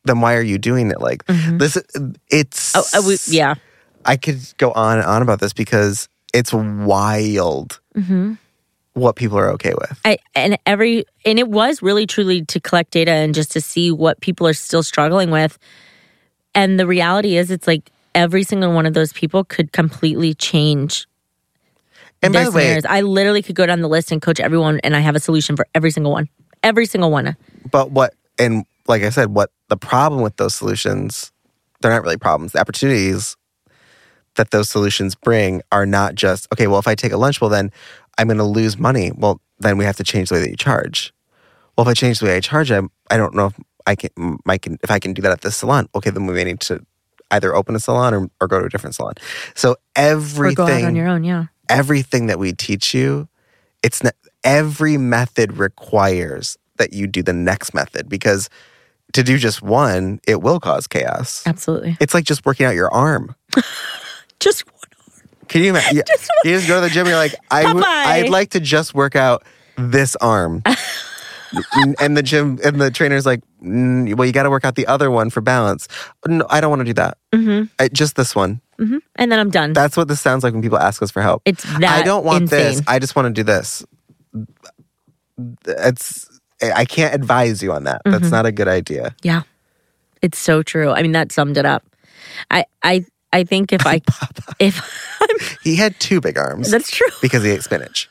then 0.04 0.20
why 0.20 0.34
are 0.34 0.42
you 0.42 0.58
doing 0.58 0.90
it 0.90 1.00
like 1.00 1.24
this? 1.26 1.78
It's 2.30 2.74
oh, 2.76 2.84
uh, 2.98 3.02
we, 3.06 3.16
yeah. 3.26 3.54
I 4.04 4.16
could 4.16 4.40
go 4.58 4.72
on 4.72 4.98
and 4.98 5.06
on 5.06 5.22
about 5.22 5.40
this 5.40 5.52
because 5.52 6.08
it's 6.34 6.52
wild 6.52 7.80
hmm 7.94 8.34
what 8.98 9.16
people 9.16 9.38
are 9.38 9.50
okay 9.52 9.74
with. 9.78 10.00
I, 10.04 10.18
and 10.34 10.58
every 10.66 11.04
and 11.24 11.38
it 11.38 11.48
was 11.48 11.82
really 11.82 12.06
truly 12.06 12.44
to 12.46 12.60
collect 12.60 12.90
data 12.92 13.10
and 13.12 13.34
just 13.34 13.52
to 13.52 13.60
see 13.60 13.90
what 13.90 14.20
people 14.20 14.46
are 14.46 14.52
still 14.52 14.82
struggling 14.82 15.30
with. 15.30 15.58
And 16.54 16.78
the 16.78 16.86
reality 16.86 17.36
is, 17.36 17.50
it's 17.50 17.66
like 17.66 17.90
every 18.14 18.42
single 18.42 18.72
one 18.72 18.86
of 18.86 18.94
those 18.94 19.12
people 19.12 19.44
could 19.44 19.72
completely 19.72 20.34
change 20.34 21.06
And 22.22 22.34
their 22.34 22.44
by 22.44 22.50
the 22.50 22.56
way. 22.56 22.80
I 22.88 23.02
literally 23.02 23.42
could 23.42 23.54
go 23.54 23.66
down 23.66 23.80
the 23.80 23.88
list 23.88 24.10
and 24.10 24.20
coach 24.20 24.40
everyone, 24.40 24.80
and 24.82 24.96
I 24.96 25.00
have 25.00 25.14
a 25.14 25.20
solution 25.20 25.56
for 25.56 25.66
every 25.74 25.90
single 25.90 26.12
one. 26.12 26.28
Every 26.62 26.86
single 26.86 27.10
one. 27.10 27.36
but 27.70 27.92
what 27.92 28.14
and 28.38 28.64
like 28.88 29.02
I 29.02 29.10
said, 29.10 29.34
what 29.34 29.50
the 29.68 29.76
problem 29.76 30.22
with 30.22 30.36
those 30.36 30.54
solutions? 30.54 31.30
They're 31.80 31.92
not 31.92 32.02
really 32.02 32.16
problems. 32.16 32.52
The 32.52 32.60
opportunities 32.60 33.36
that 34.34 34.50
those 34.50 34.68
solutions 34.68 35.14
bring 35.14 35.62
are 35.70 35.86
not 35.86 36.14
just 36.14 36.48
okay. 36.52 36.66
Well, 36.66 36.78
if 36.78 36.88
I 36.88 36.94
take 36.94 37.12
a 37.12 37.16
lunch, 37.16 37.40
well 37.40 37.50
then 37.50 37.70
I'm 38.18 38.26
going 38.26 38.38
to 38.38 38.44
lose 38.44 38.76
money. 38.78 39.12
Well, 39.14 39.40
then 39.60 39.78
we 39.78 39.84
have 39.84 39.96
to 39.96 40.04
change 40.04 40.28
the 40.28 40.34
way 40.36 40.40
that 40.42 40.50
you 40.50 40.56
charge. 40.56 41.12
Well, 41.76 41.86
if 41.86 41.90
I 41.90 41.94
change 41.94 42.18
the 42.18 42.26
way 42.26 42.36
I 42.36 42.40
charge, 42.40 42.70
I'm, 42.70 42.90
I 43.10 43.16
don't 43.16 43.34
know 43.34 43.46
if 43.46 43.54
I 43.86 43.94
can, 43.94 44.38
I 44.46 44.58
can, 44.58 44.78
if 44.82 44.90
I 44.90 44.98
can 44.98 45.12
do 45.14 45.22
that 45.22 45.32
at 45.32 45.40
this 45.42 45.56
salon. 45.56 45.88
Okay, 45.94 46.10
then 46.10 46.26
we 46.26 46.34
may 46.34 46.44
need 46.44 46.60
to 46.60 46.84
either 47.30 47.54
open 47.54 47.74
a 47.76 47.80
salon 47.80 48.14
or, 48.14 48.28
or 48.40 48.48
go 48.48 48.58
to 48.58 48.66
a 48.66 48.68
different 48.68 48.94
salon. 48.96 49.14
So 49.54 49.72
Or 49.72 49.76
everything, 49.96 50.54
go 50.54 50.66
out 50.66 50.84
on 50.84 50.96
your 50.96 51.08
own. 51.08 51.24
Yeah. 51.24 51.46
everything 51.68 52.26
that 52.26 52.38
we 52.38 52.52
teach 52.52 52.94
you, 52.94 53.28
it's 53.82 54.02
not, 54.02 54.14
every 54.44 54.96
method 54.96 55.56
requires 55.58 56.56
that 56.78 56.92
you 56.92 57.06
do 57.06 57.22
the 57.22 57.32
next 57.32 57.74
method 57.74 58.08
because 58.08 58.48
to 59.12 59.22
do 59.22 59.38
just 59.38 59.62
one, 59.62 60.20
it 60.26 60.42
will 60.42 60.60
cause 60.60 60.86
chaos. 60.86 61.42
Absolutely. 61.46 61.96
It's 62.00 62.14
like 62.14 62.24
just 62.24 62.44
working 62.44 62.66
out 62.66 62.74
your 62.74 62.92
arm. 62.92 63.34
Just 64.40 64.64
one. 64.70 64.77
Can 65.48 65.62
you 65.62 65.70
imagine? 65.70 66.02
Just 66.06 66.30
you 66.44 66.52
just 66.56 66.68
go 66.68 66.76
to 66.76 66.80
the 66.82 66.90
gym. 66.90 67.00
And 67.00 67.08
you're 67.08 67.16
like, 67.18 67.34
I 67.50 67.72
would, 67.72 67.84
I'd 67.84 68.28
like 68.30 68.50
to 68.50 68.60
just 68.60 68.94
work 68.94 69.16
out 69.16 69.44
this 69.76 70.14
arm. 70.16 70.62
and 72.00 72.16
the 72.16 72.22
gym 72.22 72.58
and 72.62 72.80
the 72.80 72.90
trainer's 72.90 73.24
like, 73.24 73.40
"Mm, 73.62 74.14
well, 74.16 74.26
you 74.26 74.32
got 74.32 74.42
to 74.42 74.50
work 74.50 74.64
out 74.64 74.74
the 74.74 74.86
other 74.86 75.10
one 75.10 75.30
for 75.30 75.40
balance. 75.40 75.88
No, 76.26 76.44
I 76.50 76.60
don't 76.60 76.68
want 76.70 76.80
to 76.80 76.84
do 76.84 76.92
that. 76.94 77.16
hmm 77.34 77.62
I, 77.78 77.88
just 77.88 78.16
this 78.16 78.36
one. 78.36 78.60
hmm 78.78 78.98
And 79.16 79.32
then 79.32 79.38
I'm 79.38 79.50
done. 79.50 79.72
That's 79.72 79.96
what 79.96 80.08
this 80.08 80.20
sounds 80.20 80.44
like 80.44 80.52
when 80.52 80.62
people 80.62 80.78
ask 80.78 81.00
us 81.02 81.10
for 81.10 81.22
help. 81.22 81.42
it's 81.46 81.62
that 81.80 81.82
I 81.84 82.02
don't 82.02 82.24
want 82.24 82.42
insane. 82.42 82.58
this. 82.76 82.82
I 82.86 82.98
just 82.98 83.16
want 83.16 83.26
to 83.26 83.32
do 83.32 83.42
this. 83.44 83.84
It's 85.66 86.28
I 86.62 86.84
can't 86.84 87.14
advise 87.14 87.62
you 87.62 87.72
on 87.72 87.84
that. 87.84 88.02
That's 88.04 88.28
Mhm. 88.28 88.32
not 88.32 88.46
a 88.46 88.52
good 88.52 88.68
idea. 88.68 89.14
Yeah. 89.22 89.42
It's 90.22 90.38
so 90.38 90.62
true. 90.62 90.90
I 90.90 91.02
mean, 91.02 91.12
that 91.12 91.30
summed 91.30 91.56
it 91.56 91.64
up. 91.64 91.84
I 92.50 92.64
I 92.82 93.04
I 93.32 93.44
think 93.44 93.72
if 93.72 93.86
I 93.86 94.00
if 94.58 95.58
He 95.62 95.76
had 95.76 95.98
two 96.00 96.20
big 96.20 96.38
arms 96.38 96.70
that's 96.70 96.90
true. 96.90 97.08
because 97.20 97.42
he 97.42 97.50
ate 97.50 97.62
spinach. 97.62 98.08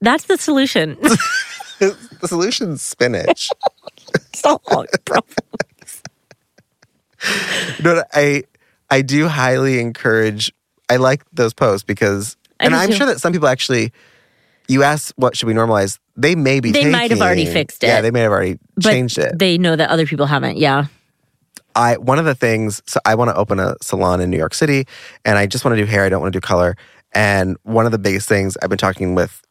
That's 0.00 0.24
the 0.24 0.36
solution. 0.36 0.96
the 1.78 1.96
solution's 2.26 2.82
spinach. 2.82 3.48
so 4.34 4.60
bro. 5.04 5.20
no, 7.82 8.02
I 8.12 8.44
I 8.90 9.02
do 9.02 9.26
highly 9.28 9.80
encourage. 9.80 10.52
I 10.88 10.96
like 10.96 11.24
those 11.32 11.52
posts 11.52 11.82
because, 11.84 12.36
I 12.60 12.66
and 12.66 12.74
I'm 12.74 12.90
too. 12.90 12.96
sure 12.96 13.06
that 13.06 13.20
some 13.20 13.32
people 13.32 13.48
actually. 13.48 13.92
You 14.68 14.82
ask 14.82 15.14
what 15.14 15.36
should 15.36 15.46
we 15.46 15.54
normalize? 15.54 16.00
They 16.16 16.34
may 16.34 16.58
be. 16.58 16.72
They 16.72 16.90
might 16.90 17.10
have 17.12 17.20
already 17.20 17.46
fixed 17.46 17.84
it. 17.84 17.86
Yeah, 17.86 18.00
they 18.00 18.10
may 18.10 18.20
have 18.20 18.32
already 18.32 18.58
changed 18.80 19.16
it. 19.16 19.38
They 19.38 19.58
know 19.58 19.76
that 19.76 19.90
other 19.90 20.06
people 20.06 20.26
haven't. 20.26 20.56
Yeah. 20.56 20.86
I 21.76 21.98
one 21.98 22.18
of 22.18 22.24
the 22.24 22.34
things 22.34 22.82
so 22.86 22.98
I 23.04 23.14
want 23.14 23.30
to 23.30 23.36
open 23.36 23.60
a 23.60 23.76
salon 23.82 24.20
in 24.20 24.30
New 24.30 24.38
York 24.38 24.54
City 24.54 24.86
and 25.24 25.38
I 25.38 25.46
just 25.46 25.64
want 25.64 25.76
to 25.76 25.82
do 25.82 25.88
hair, 25.88 26.04
I 26.04 26.08
don't 26.08 26.20
want 26.20 26.32
to 26.32 26.40
do 26.40 26.44
color. 26.44 26.76
And 27.12 27.56
one 27.62 27.86
of 27.86 27.92
the 27.92 27.98
biggest 27.98 28.28
things 28.28 28.56
I've 28.62 28.70
been 28.70 28.78
talking 28.78 29.14
with 29.14 29.42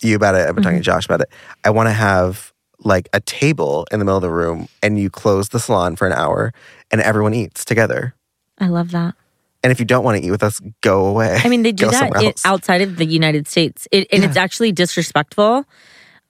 you 0.00 0.14
about 0.14 0.34
it, 0.34 0.46
I've 0.46 0.54
been 0.54 0.62
talking 0.62 0.78
to 0.78 0.84
Josh 0.84 1.06
about 1.06 1.22
it. 1.22 1.30
I 1.64 1.70
want 1.70 1.88
to 1.88 1.92
have 1.92 2.52
like 2.78 3.08
a 3.12 3.20
table 3.20 3.86
in 3.90 3.98
the 3.98 4.04
middle 4.04 4.16
of 4.16 4.22
the 4.22 4.30
room 4.30 4.68
and 4.82 4.98
you 4.98 5.10
close 5.10 5.48
the 5.48 5.60
salon 5.60 5.96
for 5.96 6.06
an 6.06 6.12
hour 6.12 6.52
and 6.90 7.00
everyone 7.00 7.34
eats 7.34 7.64
together. 7.64 8.14
I 8.58 8.68
love 8.68 8.90
that. 8.92 9.14
And 9.62 9.70
if 9.70 9.78
you 9.78 9.84
don't 9.84 10.04
want 10.04 10.18
to 10.18 10.26
eat 10.26 10.30
with 10.30 10.42
us, 10.42 10.60
go 10.80 11.06
away. 11.06 11.38
I 11.42 11.48
mean, 11.48 11.62
they 11.62 11.72
do 11.72 11.86
that 11.90 12.22
it, 12.22 12.40
outside 12.44 12.80
of 12.80 12.96
the 12.96 13.04
United 13.04 13.46
States, 13.46 13.86
it, 13.92 14.06
and 14.10 14.24
it's 14.24 14.36
actually 14.36 14.72
disrespectful. 14.72 15.66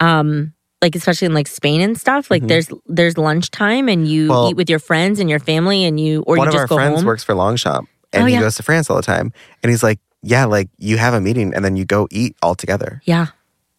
Um, 0.00 0.54
like 0.82 0.94
especially 0.94 1.26
in 1.26 1.34
like 1.34 1.46
Spain 1.48 1.80
and 1.80 1.98
stuff. 1.98 2.30
Like 2.30 2.42
Mhm. 2.42 2.48
there's 2.48 2.68
there's 2.86 3.18
lunchtime 3.18 3.88
and 3.88 4.08
you 4.08 4.28
Well- 4.28 4.50
eat 4.50 4.56
with 4.56 4.70
your 4.70 4.78
friends 4.78 5.20
and 5.20 5.28
your 5.28 5.38
family 5.40 5.84
and 5.84 5.98
you 6.00 6.22
or 6.26 6.36
One 6.36 6.46
you 6.46 6.48
of 6.48 6.52
just 6.54 6.60
our 6.62 6.66
go 6.68 6.76
friends 6.76 6.96
home. 6.96 7.04
works 7.06 7.22
for 7.24 7.34
Longchamp 7.34 7.88
and 8.12 8.22
Oh, 8.22 8.26
he 8.26 8.34
yeah. 8.34 8.40
goes 8.40 8.54
to 8.56 8.62
France 8.62 8.88
all 8.90 8.96
the 8.96 9.02
time. 9.02 9.32
And 9.62 9.70
he's 9.70 9.82
like, 9.82 9.98
Yeah, 10.22 10.44
like 10.44 10.68
you 10.78 10.98
have 10.98 11.14
a 11.14 11.20
meeting 11.20 11.54
and 11.54 11.64
then 11.64 11.76
you 11.76 11.84
go 11.86 12.06
eat 12.10 12.36
all 12.42 12.54
together. 12.54 13.00
Yeah, 13.04 13.28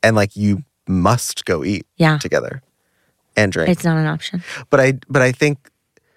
And 0.03 0.15
like 0.15 0.35
you 0.35 0.63
must 0.87 1.45
go 1.45 1.63
eat 1.63 1.85
yeah. 1.97 2.17
together 2.17 2.61
and 3.37 3.51
drink. 3.51 3.69
It's 3.69 3.83
not 3.83 3.97
an 3.97 4.07
option. 4.07 4.43
but 4.69 4.79
I 4.79 4.93
but 5.09 5.21
I 5.21 5.31
think 5.31 5.57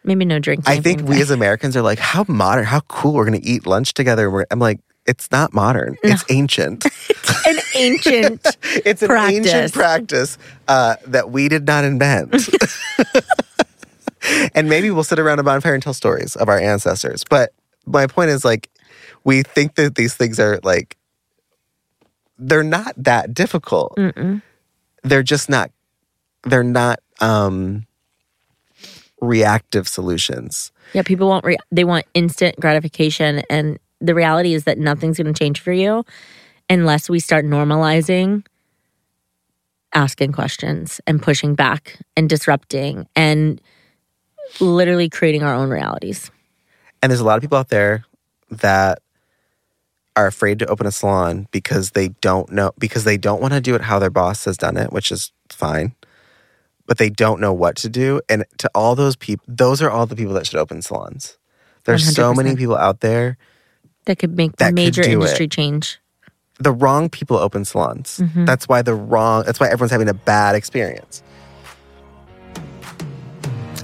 Maybe 0.06 0.24
no 0.26 0.38
drinking. 0.38 0.64
I 0.70 0.80
think 0.80 1.00
we 1.08 1.22
as 1.22 1.30
Americans 1.30 1.76
are 1.78 1.82
like, 1.82 1.98
how 1.98 2.26
modern, 2.28 2.64
how 2.66 2.80
cool. 2.88 3.14
We're 3.14 3.24
going 3.24 3.40
to 3.40 3.46
eat 3.46 3.66
lunch 3.66 3.94
together. 3.94 4.30
We're, 4.30 4.44
I'm 4.50 4.58
like, 4.58 4.80
it's 5.06 5.30
not 5.32 5.54
modern. 5.54 5.96
It's 6.02 6.24
ancient. 6.28 6.84
an 7.46 7.56
ancient. 7.74 8.46
it's 8.62 9.02
an 9.02 9.08
Practice. 9.08 9.38
ancient 9.38 9.72
practice 9.72 10.38
uh, 10.68 10.96
that 11.06 11.30
we 11.30 11.48
did 11.48 11.66
not 11.66 11.84
invent. 11.84 12.48
and 14.54 14.68
maybe 14.68 14.90
we'll 14.90 15.04
sit 15.04 15.18
around 15.18 15.38
a 15.38 15.42
bonfire 15.42 15.74
and 15.74 15.82
tell 15.82 15.94
stories 15.94 16.36
of 16.36 16.48
our 16.48 16.58
ancestors. 16.58 17.24
But 17.28 17.52
my 17.86 18.06
point 18.06 18.30
is, 18.30 18.44
like, 18.44 18.70
we 19.24 19.42
think 19.42 19.74
that 19.76 19.94
these 19.94 20.14
things 20.14 20.38
are 20.38 20.60
like, 20.62 20.96
they're 22.38 22.64
not 22.64 22.94
that 22.96 23.32
difficult. 23.32 23.96
Mm-mm. 23.96 24.42
They're 25.02 25.22
just 25.22 25.48
not. 25.48 25.70
They're 26.44 26.64
not 26.64 27.00
um, 27.20 27.86
reactive 29.20 29.88
solutions. 29.88 30.72
Yeah, 30.92 31.02
people 31.02 31.28
want 31.28 31.44
re- 31.44 31.58
they 31.70 31.84
want 31.84 32.06
instant 32.14 32.58
gratification, 32.60 33.42
and 33.48 33.78
the 34.00 34.14
reality 34.14 34.52
is 34.54 34.64
that 34.64 34.78
nothing's 34.78 35.16
going 35.16 35.32
to 35.32 35.38
change 35.38 35.60
for 35.60 35.72
you 35.72 36.04
unless 36.68 37.08
we 37.08 37.20
start 37.20 37.44
normalizing 37.44 38.44
asking 39.94 40.32
questions 40.32 41.00
and 41.06 41.22
pushing 41.22 41.54
back 41.54 41.98
and 42.16 42.28
disrupting 42.28 43.06
and 43.14 43.60
literally 44.60 45.08
creating 45.08 45.42
our 45.42 45.54
own 45.54 45.70
realities. 45.70 46.30
And 47.02 47.10
there's 47.10 47.20
a 47.20 47.24
lot 47.24 47.36
of 47.36 47.42
people 47.42 47.58
out 47.58 47.68
there 47.68 48.04
that 48.50 49.00
are 50.16 50.26
afraid 50.26 50.58
to 50.60 50.66
open 50.66 50.86
a 50.86 50.92
salon 50.92 51.48
because 51.50 51.92
they 51.92 52.08
don't 52.08 52.50
know 52.50 52.72
because 52.78 53.04
they 53.04 53.16
don't 53.16 53.40
want 53.40 53.52
to 53.54 53.60
do 53.60 53.74
it 53.74 53.80
how 53.82 53.98
their 53.98 54.10
boss 54.10 54.44
has 54.44 54.56
done 54.56 54.76
it, 54.76 54.92
which 54.92 55.10
is 55.10 55.32
fine. 55.50 55.94
But 56.86 56.98
they 56.98 57.08
don't 57.08 57.40
know 57.40 57.52
what 57.52 57.76
to 57.76 57.88
do. 57.88 58.20
And 58.28 58.44
to 58.58 58.70
all 58.74 58.94
those 58.94 59.16
people, 59.16 59.44
those 59.48 59.80
are 59.80 59.90
all 59.90 60.06
the 60.06 60.16
people 60.16 60.34
that 60.34 60.46
should 60.46 60.58
open 60.58 60.82
salons. 60.82 61.38
There's 61.84 62.14
so 62.14 62.34
many 62.34 62.56
people 62.56 62.76
out 62.76 63.00
there. 63.00 63.38
That 64.06 64.18
could 64.18 64.36
make 64.36 64.56
That 64.56 64.68
could 64.68 64.74
major 64.74 65.02
it. 65.02 65.08
industry 65.08 65.48
change. 65.48 65.98
The 66.64 66.72
wrong 66.72 67.10
people 67.10 67.36
open 67.36 67.64
salons. 67.66 68.20
Mhm. 68.22 68.46
That's 68.46 68.66
why 68.66 68.80
the 68.80 68.94
wrong. 68.94 69.44
That's 69.44 69.60
why 69.60 69.66
everyone's 69.68 69.92
having 69.92 70.08
a 70.08 70.14
bad 70.14 70.54
experience. 70.54 71.22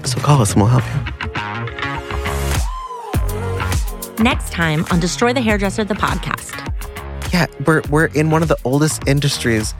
So 0.03 0.19
call 0.19 0.41
us 0.41 0.53
and 0.53 0.61
we'll 0.63 0.71
help 0.71 0.83
you. 4.17 4.23
Next 4.23 4.51
time 4.51 4.83
on 4.91 4.99
Destroy 4.99 5.31
the 5.31 5.41
Hairdresser, 5.41 5.83
the 5.83 5.93
podcast. 5.93 6.57
Yeah, 7.31 7.45
we're 7.67 7.83
we're 7.89 8.05
in 8.07 8.31
one 8.31 8.41
of 8.41 8.47
the 8.47 8.57
oldest 8.65 9.07
industries. 9.07 9.75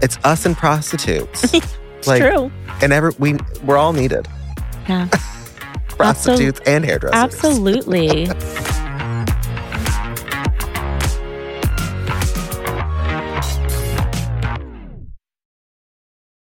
It's 0.00 0.18
us 0.24 0.46
and 0.46 0.56
prostitutes. 0.56 1.52
like, 2.06 2.22
True. 2.22 2.50
and 2.80 2.92
every 2.94 3.12
we 3.18 3.36
we're 3.64 3.76
all 3.76 3.92
needed. 3.92 4.26
Yeah. 4.88 5.08
Prostitutes 5.88 6.60
and 6.64 6.84
hairdressers. 6.84 7.14
Absolutely. 7.14 8.26